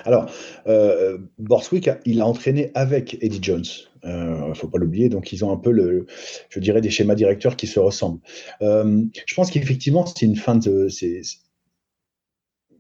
[0.04, 0.30] Alors,
[0.68, 3.66] euh, Borswick, il a entraîné avec Eddie Jones.
[4.04, 5.10] Il euh, ne faut pas l'oublier.
[5.10, 6.06] Donc, ils ont un peu, le,
[6.50, 8.20] je dirais, des schémas directeurs qui se ressemblent.
[8.62, 10.88] Euh, je pense qu'effectivement, c'est une fin de.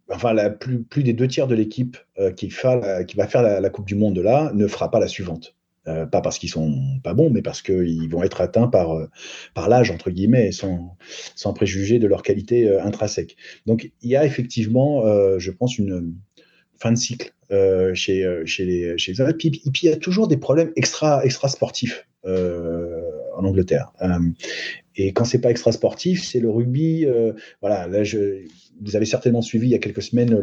[0.09, 1.97] enfin, la, plus, plus des deux tiers de l'équipe
[2.35, 5.55] qui, qui, va faire la, Coupe du Monde là ne fera pas la suivante.
[5.85, 8.95] pas parce qu'ils sont pas bons, mais parce qu'ils vont être atteints par,
[9.55, 10.95] par l'âge, entre guillemets, sans,
[11.35, 13.35] sans préjuger de leur qualité intrinsèque.
[13.65, 15.01] Donc, il y a effectivement,
[15.39, 16.13] je pense, une,
[16.79, 19.97] fin de cycle euh, chez, euh, chez, les, chez les Et puis, il y a
[19.97, 23.01] toujours des problèmes extra, sportifs euh,
[23.37, 23.93] en Angleterre.
[24.95, 27.05] et quand c'est pas extra sportif, c'est le rugby.
[27.61, 28.01] voilà, là,
[28.81, 30.39] vous avez certainement suivi il y a quelques semaines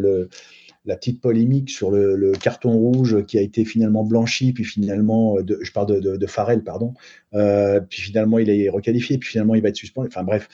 [0.84, 5.72] la petite polémique sur le, carton rouge qui a été finalement blanchi, puis finalement, je
[5.72, 6.94] parle de, de, de Farrell, pardon,
[7.32, 10.08] puis finalement il est requalifié, puis finalement il va être suspendu.
[10.08, 10.48] Enfin bref,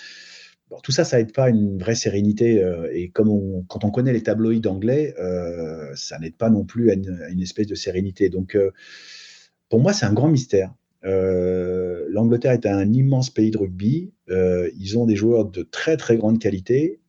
[0.83, 2.63] tout ça, ça n'aide pas une vraie sérénité.
[2.63, 6.91] Euh, et comme quand on connaît les tabloïds anglais, euh, ça n'aide pas non plus
[6.91, 8.29] à une, espèce de sérénité.
[8.29, 8.71] Donc, euh,
[9.69, 10.75] pour moi, c'est un grand mystère.
[11.03, 14.13] L'Angleterre est un immense pays de rugby.
[14.29, 17.01] ils ont des joueurs de très très grande qualité.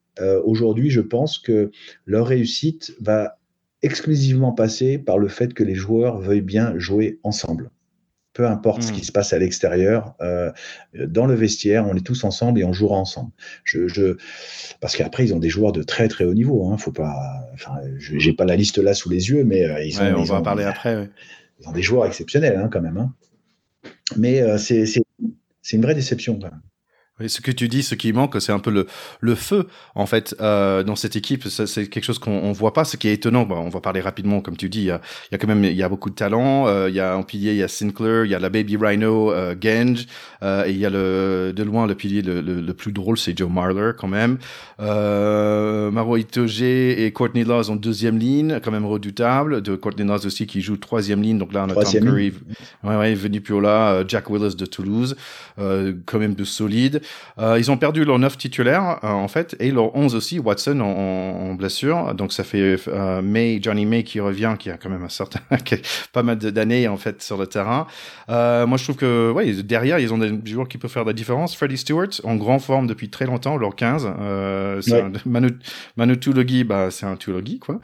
[0.46, 1.72] Aujourd'hui, je pense que
[2.06, 3.40] leur réussite va
[3.82, 7.72] exclusivement passer par le fait que les joueurs veuillent bien jouer ensemble
[8.40, 9.04] peu importe ce qui hmm.
[9.04, 10.50] se passe à l'extérieur, euh,
[10.94, 13.32] dans le vestiaire, on est tous ensemble et on jouera ensemble.
[13.66, 14.16] Je,
[14.80, 16.72] parce qu'après, ils ont des joueurs de très très haut niveau.
[16.72, 17.14] Hein, faut pas,
[17.54, 20.06] enfin, j'ai pas la liste là sous les yeux, mais euh, ils ont.
[20.16, 21.10] on va en parler après.
[21.60, 22.96] Ils ont des joueurs exceptionnels hein, quand même.
[22.96, 23.14] Hein.
[24.16, 25.04] Mais euh, c'est
[25.74, 26.40] une vraie déception.
[26.40, 26.62] Quand même.
[27.20, 28.88] Oui, ce que tu dis, ce qui manque, c'est un peu le,
[29.20, 31.48] le feu, en fait, euh, dans cette équipe.
[31.48, 33.44] C'est quelque chose qu'on on voit pas, ce qui est étonnant.
[33.44, 34.82] Bon, on va parler rapidement, comme tu dis.
[34.82, 35.02] Il y a,
[35.32, 36.68] y a quand même il y a beaucoup de talent.
[36.68, 38.78] Euh, il y a un pilier, il y a Sinclair, il y a la Baby
[38.78, 40.06] Rhino, euh, Genge,
[40.44, 43.38] euh, et il y a le, de loin le pilier le, le, plus drôle, c'est
[43.38, 44.38] Joe Marler, quand même.
[44.80, 49.62] Euh, Maro Itoge et Courtney Laws en deuxième ligne, quand même redoutable.
[49.62, 51.38] De Courtney Laws aussi qui joue troisième ligne.
[51.38, 52.34] Donc là, on a Tom Curry,
[52.84, 55.16] ouais, ouais, Venu Piola, euh, Jack Willis de Toulouse,
[55.58, 57.02] quand même de solide.
[57.40, 60.80] Euh, ils ont perdu leur 9 titulaires, euh, en fait, et leur 11 aussi, Watson
[60.82, 62.14] en, blessure.
[62.14, 65.40] Donc ça fait euh, May, Johnny May qui revient, qui a quand même un certain,
[66.14, 67.88] pas mal d'années, en fait, sur le terrain.
[68.28, 71.56] moi, je trouve que, ouais, derrière, ils ont des joueurs qui peuvent faire la différence.
[71.56, 74.10] Freddie Stewart, en grande forme depuis très longtemps, leur 15.
[74.82, 75.50] c'est Manu,
[75.98, 76.18] Manu
[76.66, 77.80] bah, c'est un Tulogi, quoi.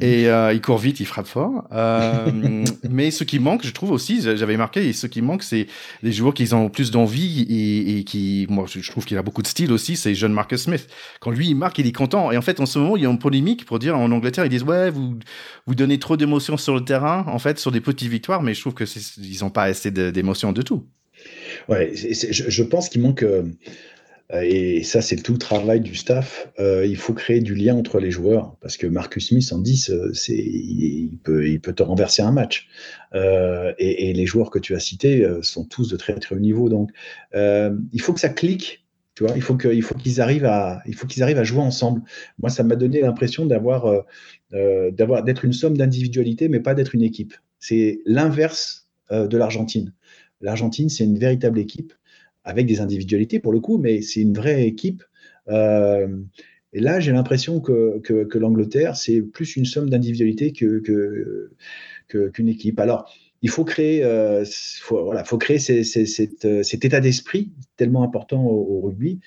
[0.00, 1.64] Et il court vite, il frappe fort.
[2.90, 5.66] mais ce qui manque, je trouve aussi, j'avais marqué, ce qui manque, c'est
[6.02, 9.42] les joueurs qui ont plus d'envie et, et, qui, moi, je trouve qu'il a beaucoup
[9.42, 10.86] de style aussi, c'est John Marcus Smith.
[11.20, 12.30] Quand lui, il marque, il est content.
[12.30, 14.44] Et en fait, en ce moment, il y a une polémique pour dire en Angleterre,
[14.44, 15.18] ils disent, ouais, vous,
[15.66, 18.60] vous donnez trop d'émotions sur le terrain, en fait, sur des petites victoires, mais je
[18.60, 18.84] trouve que
[19.18, 20.86] ils n'ont pas assez d'émotions de tout.
[21.68, 23.42] Ouais, je, pense qu'il manque, euh,
[24.30, 26.50] et ça, c'est tout le travail du staff.
[26.58, 29.90] Euh, il faut créer du lien entre les joueurs parce que Marcus Smith en 10,
[29.90, 32.68] euh, il, peut, il peut te renverser un match.
[33.14, 36.68] Euh, et, les joueurs que tu as cités sont tous de très très haut niveau.
[36.68, 36.90] Donc,
[37.34, 38.84] il faut que ça clique.
[39.14, 42.02] Tu vois, il faut qu'ils arrivent à, il faut arrivent à jouer ensemble.
[42.38, 44.04] Moi, ça m'a donné l'impression d'avoir,
[44.52, 47.34] d'avoir, d'être une somme d'individualité, mais pas d'être une équipe.
[47.58, 49.92] C'est l'inverse de l'Argentine.
[50.40, 51.92] L'Argentine, c'est une véritable équipe
[52.48, 55.04] avec des individualités pour le coup, mais c'est une vraie équipe.
[55.48, 56.08] Euh,
[56.72, 61.50] et là, j'ai l'impression que, que, l'Angleterre, c'est plus une somme d'individualités qu'une que,
[62.08, 62.80] que, équipe.
[62.80, 64.46] Alors, il faut créer, euh,
[64.80, 69.20] faut, faut créer cet, état d'esprit tellement important au, rugby,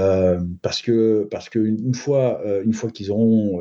[0.00, 3.60] euh, parce que parce qu'une fois, une fois qu'ils auront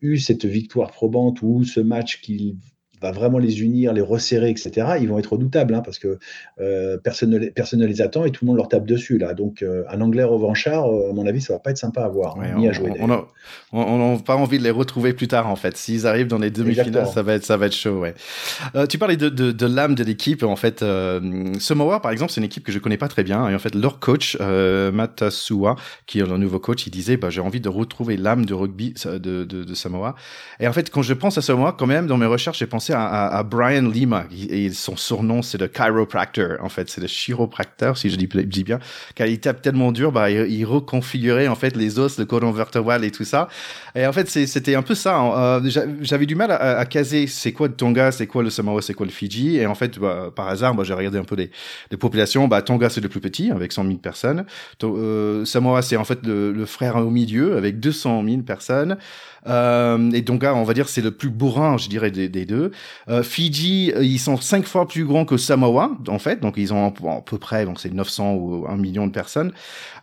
[0.00, 2.56] eu cette victoire probante ou ce match qu'ils
[3.02, 6.18] va vraiment les unir, les resserrer, etc., ils vont être redoutables, hein, parce que
[6.60, 9.18] euh, personne, ne les, personne ne les attend et tout le monde leur tape dessus.
[9.18, 9.34] Là.
[9.34, 12.08] Donc, euh, un Anglais revanchard, euh, à mon avis, ça va pas être sympa à
[12.08, 12.92] voir, ni à jouer.
[13.00, 15.76] On n'a pas envie de les retrouver plus tard, en fait.
[15.76, 18.00] S'ils arrivent dans les demi-finales, ça va être, ça va être chaud.
[18.00, 18.14] Ouais.
[18.88, 20.42] tu parlais de, de, de l'âme de l'équipe.
[20.42, 20.84] En fait,
[21.58, 23.48] Samoa, par exemple, c'est une équipe que je connais pas très bien.
[23.48, 25.76] Et en fait, leur coach, Matasua,
[26.06, 28.94] qui est leur nouveau coach, il disait bah, j'ai envie de retrouver l'âme de rugby
[29.04, 30.14] de, de, de Samoa.
[30.60, 32.91] Et en fait, quand je pense à Samoa, quand même, dans mes recherches, j'ai pensé
[32.92, 34.26] à, Brian Lima.
[34.72, 36.58] Son surnom, c'est le chiropractor.
[36.60, 38.26] En fait, c'est le chiropracteur, si je dis,
[38.64, 38.78] bien.
[39.14, 43.04] Car il tape tellement dur, bah, il, reconfigurait, en fait, les os, le cordon vertébral
[43.04, 43.48] et tout ça.
[43.94, 45.16] Et en fait, c'était un peu ça.
[45.16, 45.60] Hein.
[45.64, 48.94] Euh, j'avais du mal à, caser c'est quoi le Tonga, c'est quoi le Samoa, c'est
[48.94, 49.56] quoi le Fidji.
[49.56, 51.50] Et en fait, bah, par hasard, j'ai regardé un peu les,
[51.96, 52.48] populations.
[52.48, 54.44] Bah, Tonga, c'est le plus petit, avec 100 000 personnes.
[54.82, 58.96] Euh, Samoa, c'est en fait le, frère au milieu, avec 200 000 personnes.
[59.46, 62.72] Euh, et Tonga, on va dire, c'est le plus bourrin, je dirais, des, deux.
[63.22, 66.40] Fidji, ils sont cinq fois plus grands que Samoa, en fait.
[66.40, 69.52] Donc, ils ont à peu près, donc c'est 900 ou 1 million de personnes.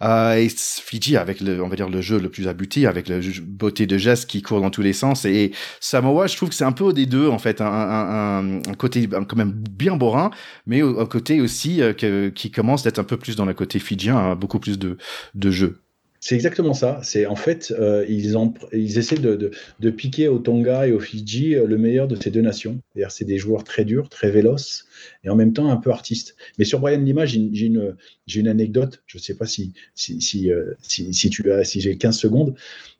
[0.01, 3.87] et Fidji, avec le, on va dire, le jeu le plus abouti, avec la beauté
[3.87, 5.25] de gestes qui court dans tous les sens.
[5.25, 7.61] Et Samoa, je trouve que c'est un peu des deux, en fait.
[7.61, 10.31] Un, un, un côté quand même bien borin,
[10.65, 14.17] mais un côté aussi que, qui commence d'être un peu plus dans le côté fidjien,
[14.17, 14.97] hein, beaucoup plus de,
[15.35, 15.81] de jeux.
[16.29, 16.99] C'est exactement ça.
[17.01, 21.79] C'est en fait, euh, ils, essaient de, piquer au Tonga et au Fidji euh, le
[21.79, 22.79] meilleur de ces deux nations.
[23.09, 24.85] C'est des joueurs très durs, très véloces
[25.23, 26.35] et en même temps un peu artistes.
[26.57, 27.95] Mais sur Brian Lima, j'ai une,
[28.33, 29.03] une, anecdote.
[29.05, 32.17] Je ne sais pas si, si, si, euh, si, si tu as, si j'ai 15
[32.17, 32.55] secondes.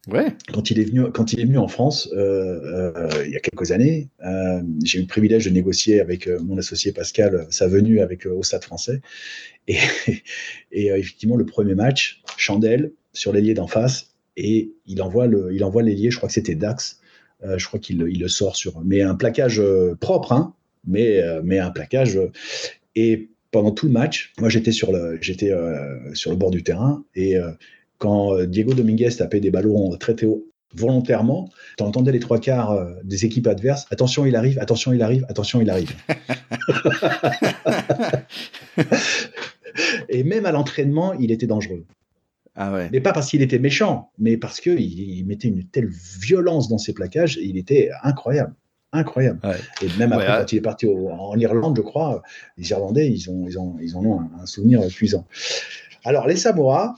[0.08, 0.34] Ouais.
[0.54, 4.10] Quand il est venu, quand il est venu en France, il y a quelques années,
[4.84, 8.64] j'ai eu le privilège de négocier avec mon associé Pascal sa venue avec au Stade
[8.64, 9.02] Français.
[9.68, 9.78] Et,
[10.72, 15.64] et effectivement, le premier match, Chandelle, sur l'ailier d'en face et il envoie le, il
[15.64, 17.00] envoie l'ailier, je crois que c'était Dax,
[17.43, 20.56] euh, je crois qu'il il le sort sur, mais un plaquage euh, propre, hein,
[20.90, 22.20] mais, euh, mais un plaquage.
[22.96, 25.52] et pendant tout le match, moi j'étais sur le, j'étais
[26.14, 27.36] sur le bord du terrain et
[27.98, 33.26] quand Diego Dominguez tapait des ballons très haut volontairement, tu entendais les trois quarts des
[33.26, 33.88] équipes adverses.
[33.90, 35.92] Attention, il arrive, attention, il arrive, attention, il arrive.
[40.10, 41.86] et même à l'entraînement, il était dangereux.
[42.56, 42.90] Ah ouais.
[42.92, 46.78] Mais pas parce qu'il était méchant, mais parce qu'il il mettait une telle violence dans
[46.78, 48.54] ses plaquages, il était incroyable.
[48.92, 49.40] Incroyable.
[49.82, 52.24] Et même après, quand il est parti en Irlande, je crois,
[52.58, 55.28] les Irlandais, ils, ont, ils, ont, ils en ont un, souvenir cuisant.
[56.04, 56.96] Alors, les Samoa,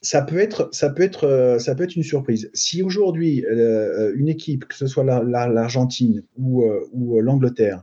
[0.00, 2.50] ça peut être, ça peut être, ça peut être une surprise.
[2.54, 7.82] Si aujourd'hui euh, une équipe, que ce soit l'Argentine ou, euh, ou l'Angleterre,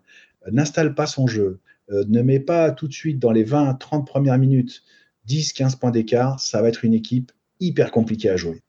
[0.51, 1.59] n'installe pas son jeu,
[1.91, 4.83] euh, ne met pas tout de suite dans les 20-30 premières minutes
[5.27, 8.61] 10-15 points d'écart, ça va être une équipe hyper compliquée à jouer.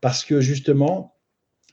[0.00, 1.11] Parce que justement,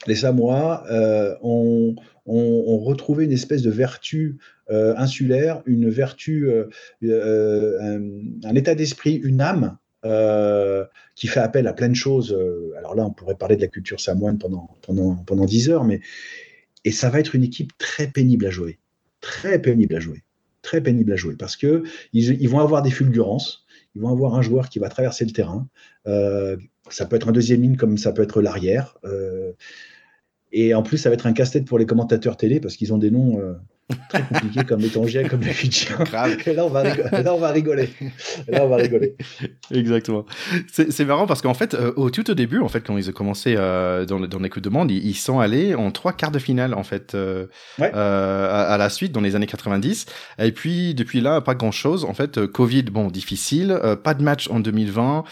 [0.07, 1.95] les Samoa euh, ont,
[2.25, 4.37] retrouvé une espèce de vertu
[4.69, 7.99] euh, insulaire, une vertu, euh,
[8.43, 9.77] un, état d'esprit, une âme
[11.15, 12.37] qui fait appel à plein de choses.
[12.77, 15.99] alors là, on pourrait parler de la culture samoane pendant, pendant, pendant 10 heures, mais
[16.85, 18.79] et ça va être une équipe très pénible à jouer.
[19.19, 20.23] Très pénible à jouer.
[20.61, 21.83] Très pénible à jouer parce que
[22.13, 25.67] ils vont avoir des fulgurances ils vont avoir un joueur qui va traverser le terrain.
[26.93, 28.97] Ça peut être un deuxième ligne comme ça peut être l'arrière.
[29.03, 29.53] Euh,
[30.51, 32.97] et en plus, ça va être un casse-tête pour les commentateurs télé parce qu'ils ont
[32.97, 33.53] des noms euh,
[34.09, 35.97] très compliqués comme Tongiens, comme les Fidjiens.
[36.45, 37.09] Et là, on va rigoler.
[37.11, 37.89] Là, on va rigoler.
[38.47, 39.15] là, on va rigoler.
[39.71, 40.25] Exactement.
[40.67, 43.13] C'est marrant parce qu'en fait, euh, au tout au début, en fait, quand ils ont
[43.13, 46.39] commencé euh, dans, dans les coups de monde, ils, sont allés en trois quarts de
[46.39, 47.47] finale, en fait, euh,
[47.79, 50.05] à, la suite, dans les années 90.
[50.39, 52.05] Et puis, depuis là, pas grand-chose.
[52.05, 53.79] En fait, Covid, bon, difficile.
[54.03, 55.23] pas de match en 2020.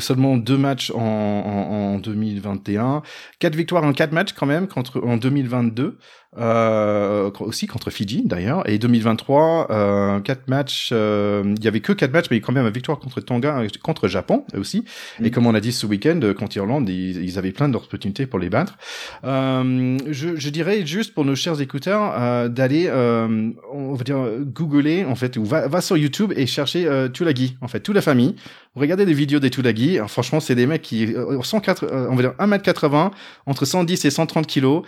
[0.00, 3.02] seulement deux matchs en, en, en 2021.
[3.38, 5.98] Quatre victoires en quatre matchs quand même contre, en 2022
[6.38, 8.68] euh, aussi contre Fidji d'ailleurs.
[8.68, 12.66] Et 2023, euh, quatre matchs, euh, il y avait que quatre matchs, mais quand même
[12.66, 14.84] une victoire contre Tonga, contre Japon aussi.
[15.20, 15.30] Et mm.
[15.30, 18.76] comme on a dit ce week-end, contre Irlande, ils, avaient plein d'opportunités pour les battre.
[19.24, 24.18] Euh, je, je, dirais juste pour nos chers écouteurs euh, d'aller, euh, on va dire,
[24.40, 28.02] googler en fait, ou va, va sur YouTube et chercher Tulagi, en fait, toute la
[28.02, 28.34] famille.
[28.74, 29.98] Regardez des vidéos des Tulagi.
[30.08, 33.10] franchement, c'est des mecs qui, 104, on va dire 1m80,
[33.46, 34.82] entre 110 et 130 kilos.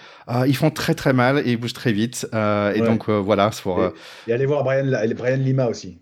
[0.46, 2.26] ils font très très mal et il bouge très vite.
[2.34, 3.50] Euh, et donc euh, voilà.
[3.62, 3.90] Pour, et,
[4.28, 5.98] et, allez voir Brian, Brian Lima aussi.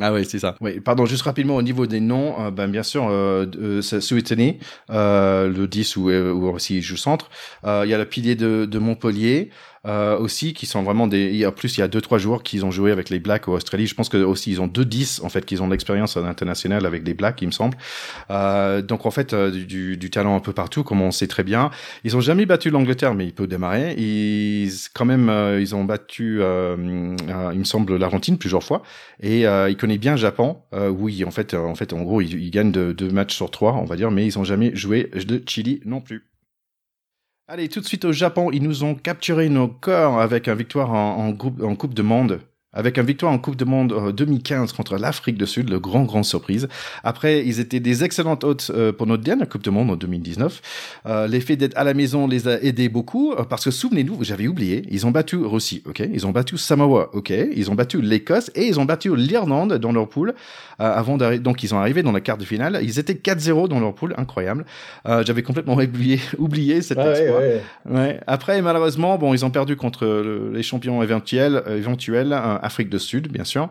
[0.00, 0.56] Ah oui, c'est ça.
[0.60, 3.80] Oui, pardon, juste rapidement au niveau des noms, euh, ben bien sûr, euh, euh,
[4.90, 7.30] euh, le 10 ou, ou aussi il joue centre.
[7.64, 9.50] Il y a le pilier de, de Montpellier,
[9.86, 11.46] euh, aussi qui sont vraiment des.
[11.46, 13.52] En plus, il y a deux trois joueurs qui ont joué avec les Blacks au
[13.52, 13.86] Australie.
[13.86, 16.86] Je pense que aussi ils ont deux 10 en fait, qu'ils ont de l'expérience internationale
[16.86, 17.76] avec les Blacks, il me semble.
[18.30, 21.44] Euh, donc en fait, euh, du, du, talent un peu partout, comme on sait très
[21.44, 21.70] bien.
[22.04, 23.94] Ils ont jamais battu l'Angleterre, mais ils peuvent démarrer.
[23.94, 26.76] Ils quand même, euh, ils ont battu, euh,
[27.52, 28.82] il me semble, l'Argentine plusieurs fois.
[29.20, 30.58] Et ils connaissent bien le Japon.
[30.72, 33.74] oui, en fait, en fait, en gros, ils, ils gagnent deux, deux matchs sur trois,
[33.74, 36.24] on va dire, mais ils ont jamais joué de Chili non plus.
[37.46, 40.90] Allez, tout de suite au Japon, ils nous ont capturé nos corps avec une victoire
[40.92, 41.34] en, en,
[41.76, 42.40] Coupe de Monde
[42.74, 46.04] avec une victoire en Coupe du Monde 2015 euh, contre l'Afrique du Sud, le grand,
[46.04, 46.68] grand surprise.
[47.02, 50.60] Après, ils étaient des excellentes hôtes euh, pour notre dernière Coupe du Monde en 2019.
[51.06, 54.48] Euh, L'effet d'être à la maison les a aidés beaucoup, euh, parce que souvenez-vous, j'avais
[54.48, 56.02] oublié, ils ont battu Russie, ok?
[56.12, 57.32] Ils ont battu Samoa, ok?
[57.54, 60.34] Ils ont battu l'Écosse et ils ont battu l'Irlande dans leur poule.
[60.78, 62.80] avant d'arriver, donc ils sont arrivés dans la quart de finale.
[62.82, 64.64] Ils étaient 4-0 dans leur poule, incroyable.
[65.06, 67.38] j'avais complètement oublié, oublié cet exploit.
[67.38, 68.20] Ouais, ouais.
[68.26, 70.04] Après, malheureusement, bon, ils ont perdu contre
[70.52, 72.32] les champions éventuels, éventuels
[72.64, 73.70] Afrique du Sud, bien sûr.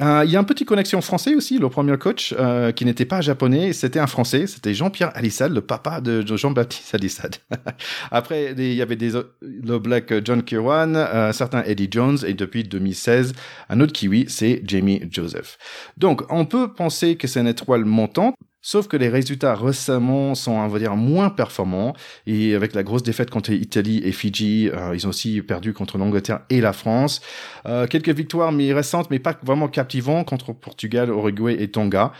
[0.00, 1.58] Euh, il y a un petit connexion français aussi.
[1.58, 4.46] Le premier coach euh, qui n'était pas japonais, c'était un français.
[4.46, 7.36] C'était Jean-Pierre Alissad, le papa de Jean-Baptiste Alissad.
[8.10, 12.64] Après, il y avait des, le Black John Kirwan, euh, certains Eddie Jones, et depuis
[12.64, 13.32] 2016,
[13.70, 15.56] un autre kiwi, c'est Jamie Joseph.
[15.96, 18.34] Donc, on peut penser que c'est une étoile montante.
[18.66, 21.94] Sauf que les résultats récemment sont, on va dire, moins performants.
[22.26, 25.98] Et avec la grosse défaite contre l'Italie et Fidji, euh, ils ont aussi perdu contre
[25.98, 27.20] l'Angleterre et la France.
[27.66, 32.10] Euh, quelques victoires mais récentes, mais pas vraiment captivantes contre Portugal, Uruguay et Tonga.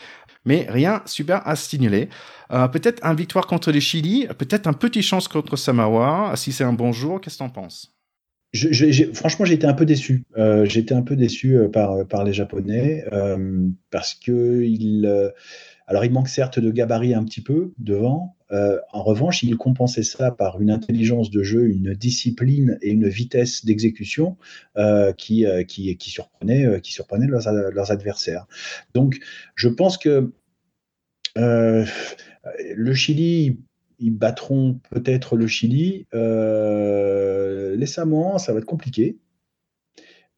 [0.44, 2.11] Mais rien super à signaler.
[2.53, 6.30] Euh, peut-être un victoire contre le Chili, peut-être un petit chance contre Samoa.
[6.36, 7.92] Si c'est un bon jour, qu'est-ce que t'en penses?
[8.53, 10.22] Je, franchement, j'ai été un peu déçu.
[10.38, 13.05] Euh, j'ai été un peu déçu par, par les Japonais
[13.90, 15.32] parce que ils,
[15.87, 18.37] alors, il manque certes de gabarit un petit peu devant.
[18.51, 23.09] Euh, en revanche, il compensait ça par une intelligence de jeu, une discipline et une
[23.09, 24.37] vitesse d'exécution
[24.76, 28.47] euh, qui, euh, qui, qui, surprenait, leurs, adversaires.
[28.95, 29.18] Donc,
[29.55, 30.32] je pense que
[31.37, 33.61] le Chili,
[33.99, 36.07] ils battront peut-être le Chili.
[36.12, 39.18] les Samoans, ça va être compliqué.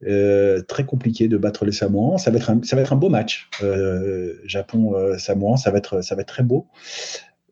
[0.07, 2.18] Euh, très compliqué de battre les Samoans.
[2.18, 3.49] Ça va être un, ça va être un beau match.
[3.62, 6.66] Euh, Japon-Samoan, ça, va être, ça va être très beau.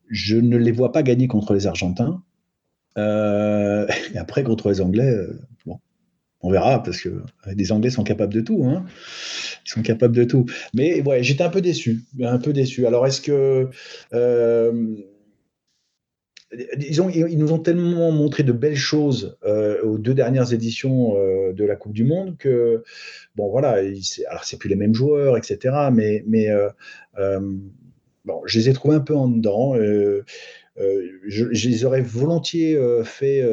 [0.09, 2.22] Je ne les vois pas gagner contre les Argentins.
[2.99, 3.86] Euh,
[4.16, 5.16] après, contre les Anglais,
[5.64, 5.80] bon,
[6.40, 7.22] on verra, parce que
[7.53, 8.64] les Anglais sont capables de tout.
[8.64, 8.86] Hein.
[9.66, 10.47] Ils sont capables de tout.
[10.72, 12.05] Mais ouais, j'étais un peu déçu.
[12.22, 12.86] Un peu déçu.
[12.86, 13.70] Alors, est-ce que
[16.53, 21.64] ils, nous ont tellement montré de belles choses euh, aux deux dernières éditions euh, de
[21.64, 22.84] la Coupe du Monde que,
[23.34, 23.80] bon, voilà,
[24.28, 25.74] alors c'est plus les mêmes joueurs, etc.
[25.92, 27.40] Mais, euh,
[28.24, 29.74] bon, je les ai trouvés un peu en dedans.
[29.76, 33.44] Je, les aurais volontiers fait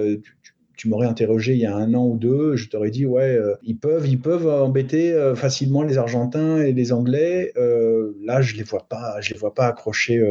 [0.76, 3.78] tu m'aurais interrogé il y a un an ou deux, je t'aurais dit ouais, ils
[3.78, 7.54] peuvent, ils peuvent embêter facilement les Argentins et les Anglais.
[7.56, 10.22] là, je les les vois pas accrocher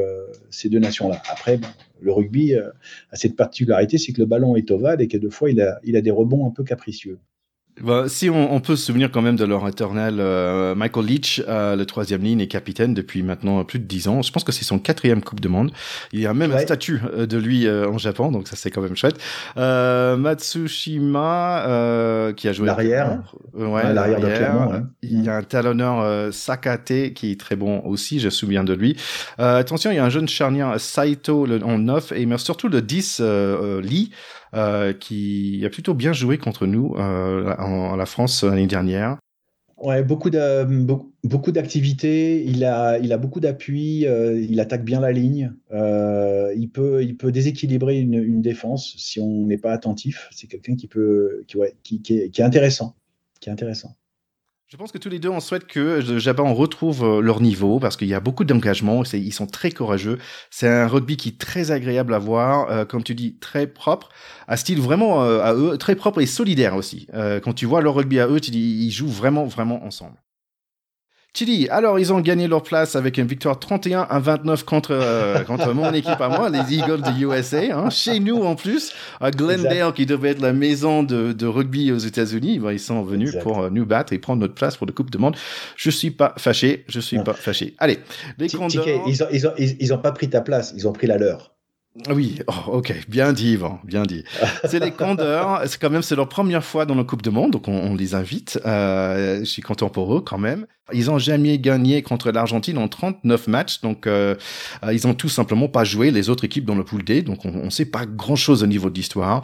[0.50, 1.22] ces deux nations-là.
[1.30, 1.58] Après,
[2.02, 2.70] le rugby euh,
[3.10, 5.78] a cette particularité, c'est que le ballon est ovale et que deux fois, il a,
[5.84, 7.18] il a des rebonds un peu capricieux.
[7.80, 11.74] Bah, si on, peut se souvenir quand même de leur éternel euh, Michael Leach, euh,
[11.74, 14.20] le troisième ligne et capitaine depuis maintenant plus de dix ans.
[14.20, 15.72] Je pense que c'est son quatrième Coupe de Monde.
[16.12, 18.94] Il y a même un statut de lui en Japon, donc ça c'est quand même
[18.94, 19.16] chouette.
[19.56, 21.62] Matsushima
[22.36, 23.22] qui a joué l'arrière,
[23.54, 24.86] ouais, l'arrière de Clermont.
[25.02, 28.20] Il y a un talonneur Sakate qui est très bon aussi.
[28.20, 28.96] Je me souviens de lui.
[29.38, 33.22] attention, il y a un jeune charnière Saito en 9 et mais surtout le 10
[33.82, 34.41] Lee euh,
[35.00, 39.18] qui a plutôt bien joué contre nous euh, en, la France l'année dernière.
[39.78, 40.64] Ouais, beaucoup de,
[41.24, 42.44] beaucoup d'activités.
[42.44, 44.06] Il a, il a beaucoup d'appui.
[44.06, 45.52] Euh, il attaque bien la ligne.
[45.72, 50.28] il peut, il peut déséquilibrer une, défense si on n'est pas attentif.
[50.30, 52.94] C'est quelqu'un qui peut, qui, ouais, qui, qui, est, intéressant,
[53.40, 53.96] qui est intéressant.
[54.72, 57.98] Je pense que tous les deux, on souhaite que Japon retrouve euh, leur niveau parce
[57.98, 59.02] qu'il y a beaucoup d'engagement.
[59.12, 60.16] Ils sont très courageux.
[60.48, 64.08] C'est un rugby qui est très agréable à voir, euh, comme tu dis, très propre,
[64.48, 67.06] à style vraiment euh, à eux, très propre et solidaire aussi.
[67.44, 70.16] quand tu vois leur rugby à eux, tu dis, ils jouent vraiment, vraiment ensemble.
[71.34, 75.42] Chili, alors ils ont gagné leur place avec une victoire 31 à 29 contre, euh,
[75.44, 79.30] contre mon équipe à moi, les Eagles de USA, hein, chez nous en plus, à
[79.30, 83.62] Glendale qui devait être la maison de, de rugby aux États-Unis, ils sont venus pour
[83.62, 85.34] euh, nous battre et prendre notre place pour la Coupe de Monde.
[85.76, 87.76] Je suis pas fâché, je suis pas fâché.
[87.78, 87.98] Allez,
[88.36, 88.86] les Condors...
[89.06, 91.52] Ils ont, ils, ont, ils ont pas pris ta place, ils ont pris la leur.
[92.08, 94.24] Oui, oh, ok, bien dit, Yvan, bien dit.
[94.64, 97.50] C'est les Condors, c'est quand même c'est leur première fois dans la Coupe du Monde,
[97.50, 98.58] donc on, les invite.
[98.64, 100.66] Euh, je suis content pour eux quand même.
[100.94, 104.34] Ils ont jamais gagné contre l'Argentine en 39 matchs, donc euh,
[104.90, 107.64] ils ont tout simplement pas joué les autres équipes dans le pool D, donc on,
[107.64, 109.42] ne sait pas grand chose au niveau de l'histoire.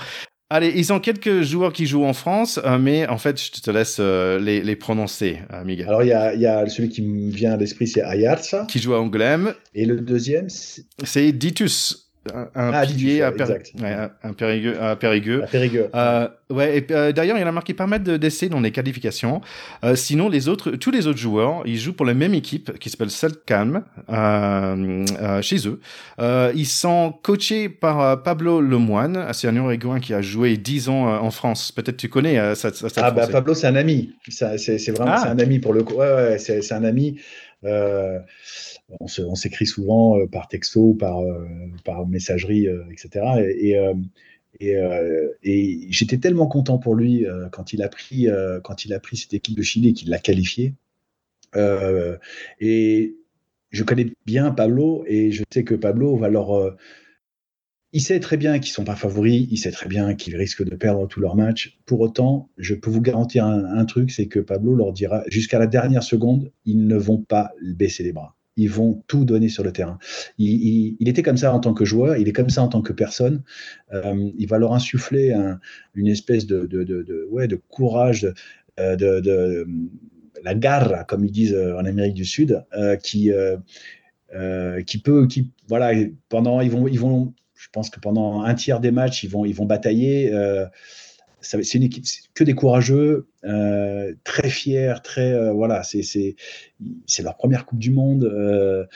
[0.51, 3.71] Allez, ils ont quelques joueurs qui jouent en France, euh, mais en fait, je te
[3.71, 5.87] laisse euh, les, les, prononcer, euh, Miguel.
[5.89, 8.65] Alors, il y a, y a, celui qui me vient à l'esprit, c'est Ayarza.
[8.67, 9.53] Qui joue à Angoulême.
[9.75, 14.75] Et le deuxième, c'est Ditus un, ah, pilier à, Périgueux.
[14.81, 14.93] À
[15.47, 15.89] Périgueux.
[15.95, 19.41] Euh, ouais, et euh, d'ailleurs, il a marqué pas mal d'essais dans les qualifications.
[19.85, 22.91] Euh, sinon, les autres, tous les autres joueurs, ils jouent pour la même équipe qui
[22.91, 25.81] s'appelle Selcam euh, chez eux.
[26.55, 31.31] ils sont coachés par Pablo Lemoine, c'est un Uruguayen qui a joué 10 ans en
[31.31, 31.73] France.
[31.73, 34.15] Peut-être tu connais ça, Ah, bah, Pablo, c'est un ami.
[34.29, 35.31] C'est vraiment ah.
[35.31, 35.95] un ami pour le coup.
[35.95, 37.19] Ouais, ouais, c'est un ami.
[37.65, 38.21] Euh,
[39.01, 41.47] on s'écrit souvent euh, par texto, par, euh,
[42.07, 43.27] messagerie, etc.
[44.61, 48.29] Et, j'étais tellement content pour lui quand il a pris
[48.65, 50.75] quand il a pris cette équipe de Chili et qu'il l'a qualifiée.
[52.61, 53.17] et
[53.71, 56.77] je connais bien Pablo et je sais que Pablo va leur
[57.99, 60.77] il sait très bien qu'ils sont pas favoris, il sait très bien qu'ils risquent de
[60.77, 61.81] perdre tous leurs matchs.
[61.85, 65.67] Pour autant, je peux vous garantir un, truc, c'est que Pablo leur dira jusqu'à la
[65.67, 68.37] dernière seconde, ils ne vont pas baisser les bras.
[68.57, 69.99] Ils vont tout donner sur le terrain.
[70.39, 72.93] Il, était comme ça en tant que joueur, il est comme ça en tant que
[72.93, 73.43] personne.
[73.93, 75.37] Euh, il va leur insuffler
[75.97, 78.33] une espèce de, ouais, de courage,
[78.79, 79.67] de, de,
[80.45, 82.65] la garra, comme ils disent en Amérique du Sud,
[83.03, 83.33] qui,
[84.87, 88.81] qui peut, qui, voilà, pendant, ils vont, ils vont je pense que pendant un tiers
[88.81, 90.33] des matchs, ils vont, ils vont batailler.
[90.33, 90.65] Euh,
[91.41, 92.05] c'est une équipe
[92.35, 95.83] que des courageux, euh, très fiers, très euh, voilà.
[95.83, 96.37] C'est
[97.23, 98.89] leur première Coupe du Monde.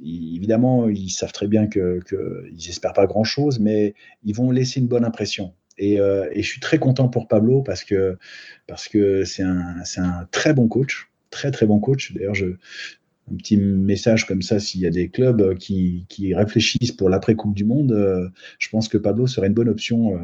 [0.00, 3.94] évidemment, ils savent très bien que, que ils pas grand chose, mais
[4.24, 5.54] ils vont laisser une bonne impression.
[5.78, 8.16] Et, et, je suis très content pour Pablo parce que
[8.66, 12.14] parce que c'est un, un très bon coach, très très bon coach.
[12.14, 12.56] D'ailleurs, je,
[13.32, 17.08] un petit message comme ça, s'il y a des clubs euh, qui, qui réfléchissent pour
[17.08, 20.18] l'après-Coupe du Monde, euh, je pense que Pablo serait une bonne option euh,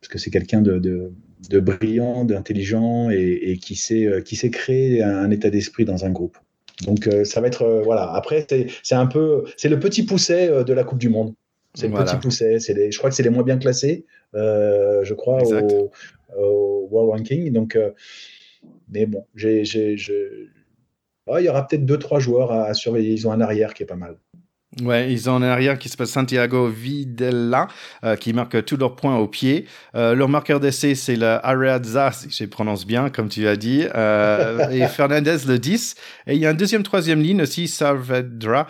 [0.00, 1.12] parce que c'est quelqu'un de, de,
[1.50, 6.10] de, brillant, d'intelligent et, et, qui, sait, qui sait créer un, état d'esprit dans un
[6.10, 6.38] groupe.
[6.86, 8.12] Donc ça va être voilà.
[8.14, 8.44] Après
[8.82, 11.32] c'est un peu c'est le petit pousset de la Coupe du Monde.
[11.72, 12.58] C'est le petit pousset.
[12.58, 15.92] C'est je crois que c'est les moins bien classés, je crois au,
[16.36, 17.52] au, World Ranking.
[17.52, 17.78] Donc
[18.88, 19.64] mais bon, j'ai
[21.38, 23.12] il y aura peut-être deux, trois joueurs à, surveiller.
[23.12, 24.16] Ils ont un arrière qui est pas mal.
[24.82, 27.68] Ouais, ils ont un arrière qui s'appelle Santiago Videla,
[28.02, 29.66] euh, qui marque tous leurs points au pied.
[29.94, 33.84] Euh, leur marqueur d'essai, c'est le Ariadza, si je prononce bien, comme tu as dit,
[33.94, 35.94] euh, et Fernandez le 10.
[36.26, 38.66] Et il y a un deuxième, troisième ligne aussi, Saavedra,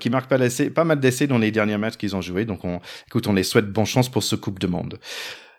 [0.00, 0.38] qui marque pas,
[0.74, 2.44] pas mal d'essais dans les derniers matchs qu'ils ont joués.
[2.44, 4.98] Donc, on, écoute, on les souhaite bonne chance pour ce Coupe de Monde.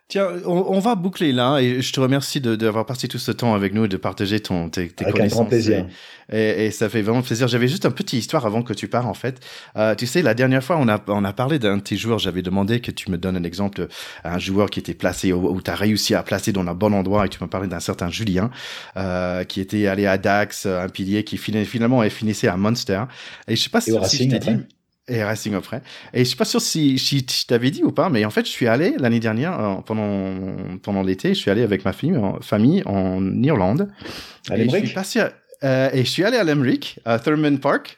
[0.07, 3.73] Tiens, on, va boucler là et je te remercie d'avoir passé tout ce temps avec
[3.73, 5.87] nous et de partager ton, tes, tes avec Un grand plaisir.
[6.31, 7.47] Et, et, ça fait vraiment plaisir.
[7.47, 9.39] J'avais juste une petite histoire avant que tu pars en fait.
[9.77, 12.19] Euh, tu sais, la dernière fois, on a, on a parlé d'un de tes joueurs.
[12.19, 13.87] J'avais demandé que tu me donnes un exemple,
[14.23, 17.25] un joueur qui était placé où, tu as réussi à placer dans un bon endroit
[17.25, 18.51] et tu m'as parlé d'un certain Julien
[18.97, 23.05] euh, qui était allé à Dax, un pilier qui finalement est finissé à Monster.
[23.47, 24.65] Et je sais pas si, si je t'ai dit
[25.07, 25.81] et Racing après.
[26.13, 28.45] Et je suis pas sûr si, si je t'avais dit ou pas, mais en fait,
[28.45, 32.17] je suis allé l'année dernière, euh, pendant, pendant l'été, je suis allé avec ma famille
[32.17, 33.89] en, famille en Irlande.
[34.49, 35.23] À et je suis passé
[35.63, 37.97] euh, et je suis allé à Limerick, à Thurman Park.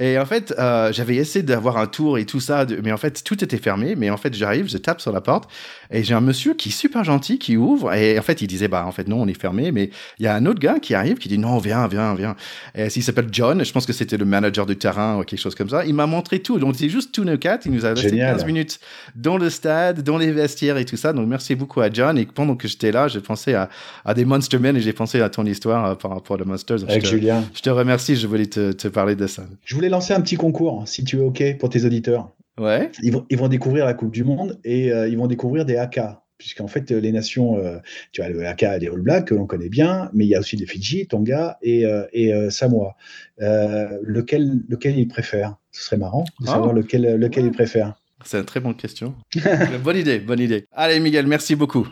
[0.00, 3.24] Et en fait, euh, j'avais essayé d'avoir un tour et tout ça, mais en fait,
[3.24, 3.96] tout était fermé.
[3.96, 5.50] Mais en fait, j'arrive, je tape sur la porte
[5.90, 7.92] et j'ai un monsieur qui est super gentil, qui ouvre.
[7.92, 9.72] Et en fait, il disait, bah, en fait, non, on est fermé.
[9.72, 12.36] Mais il y a un autre gars qui arrive, qui dit, non, viens, viens, viens.
[12.76, 15.56] Et s'il s'appelle John, je pense que c'était le manager du terrain ou quelque chose
[15.56, 15.84] comme ça.
[15.84, 16.58] Il m'a montré tout.
[16.58, 17.66] Donc, c'est juste tous nos quatre.
[17.66, 18.78] Il nous a resté 15 minutes
[19.16, 21.12] dans le stade, dans les vestiaires et tout ça.
[21.12, 22.16] Donc, merci beaucoup à John.
[22.18, 23.68] Et pendant que j'étais là, j'ai pensé à,
[24.04, 26.84] à des Monster Men et j'ai pensé à ton histoire euh, par rapport à Monsters.
[26.88, 27.42] Avec Julien.
[27.52, 28.14] Je te remercie.
[28.14, 29.42] Je voulais te, te parler de ça.
[29.64, 32.32] Je voulais lancer un petit concours, si tu es OK, pour tes auditeurs.
[32.58, 32.90] Ouais.
[33.02, 35.76] Ils vont, ils vont découvrir la Coupe du Monde et euh, ils vont découvrir des
[35.76, 36.00] AK.
[36.38, 37.78] Puisqu'en fait, les nations, euh,
[38.12, 40.38] tu as le AK des All Blacks que l'on connaît bien, mais il y a
[40.38, 42.94] aussi les Fidji, Tonga et, euh, et Samoa.
[43.38, 45.56] lequel, lequel ils préfèrent?
[45.72, 46.52] Ce serait marrant de ah.
[46.52, 47.94] savoir lequel, lequel ils préfèrent.
[48.24, 49.16] C'est une très bonne question.
[49.82, 50.66] bonne idée, bonne idée.
[50.72, 51.88] Allez, Miguel, merci beaucoup.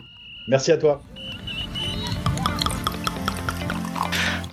[0.49, 1.01] Merci à toi.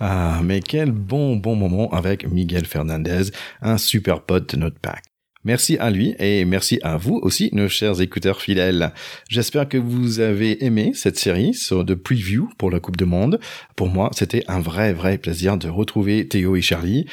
[0.07, 3.31] Ah, mais quel bon, bon moment avec Miguel Fernandez,
[3.63, 5.03] un super pote de notre pack.
[5.45, 8.93] Merci à lui et merci à vous aussi, nos chers écouteurs fidèles.
[9.31, 13.41] J'espère que vous avez aimé cette série de preview pour la Coupe du Monde.
[13.77, 17.07] Pour moi, c'était un vrai, vrai plaisir de retrouver Théo et Charlie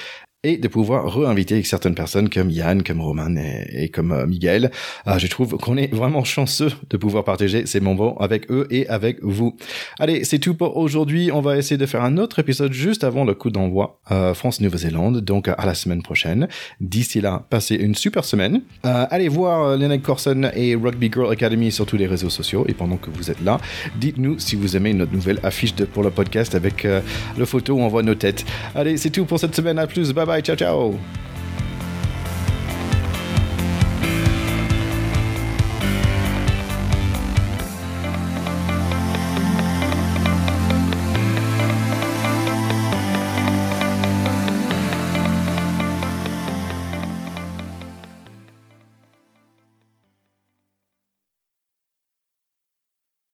[0.43, 4.71] et de pouvoir réinviter certaines personnes comme Yann, comme Roman et, comme euh, Miguel.
[5.05, 8.87] Ah, je trouve qu'on est vraiment chanceux de pouvoir partager ces moments avec eux et
[8.87, 9.55] avec vous.
[9.99, 11.31] Allez, c'est tout pour aujourd'hui.
[11.31, 15.21] On va essayer de faire un autre épisode juste avant le coup d'envoi euh, France-Nouvelle-Zélande,
[15.21, 16.47] donc à la semaine prochaine.
[16.79, 18.61] D'ici là, passez une super semaine.
[18.85, 22.65] Euh, allez voir euh, Lena Corson et Rugby Girl Academy sur tous les réseaux sociaux.
[22.67, 23.59] Et pendant que vous êtes là,
[23.97, 27.87] dites-nous si vous aimez notre nouvelle affiche pour le podcast avec le photo où on
[27.87, 28.43] voit nos têtes.
[28.73, 29.77] Allez, c'est tout pour cette semaine.
[29.77, 30.11] À plus.
[30.13, 30.30] Bye bye.
[30.31, 30.41] bye.
[30.41, 30.99] Tchau, tchau.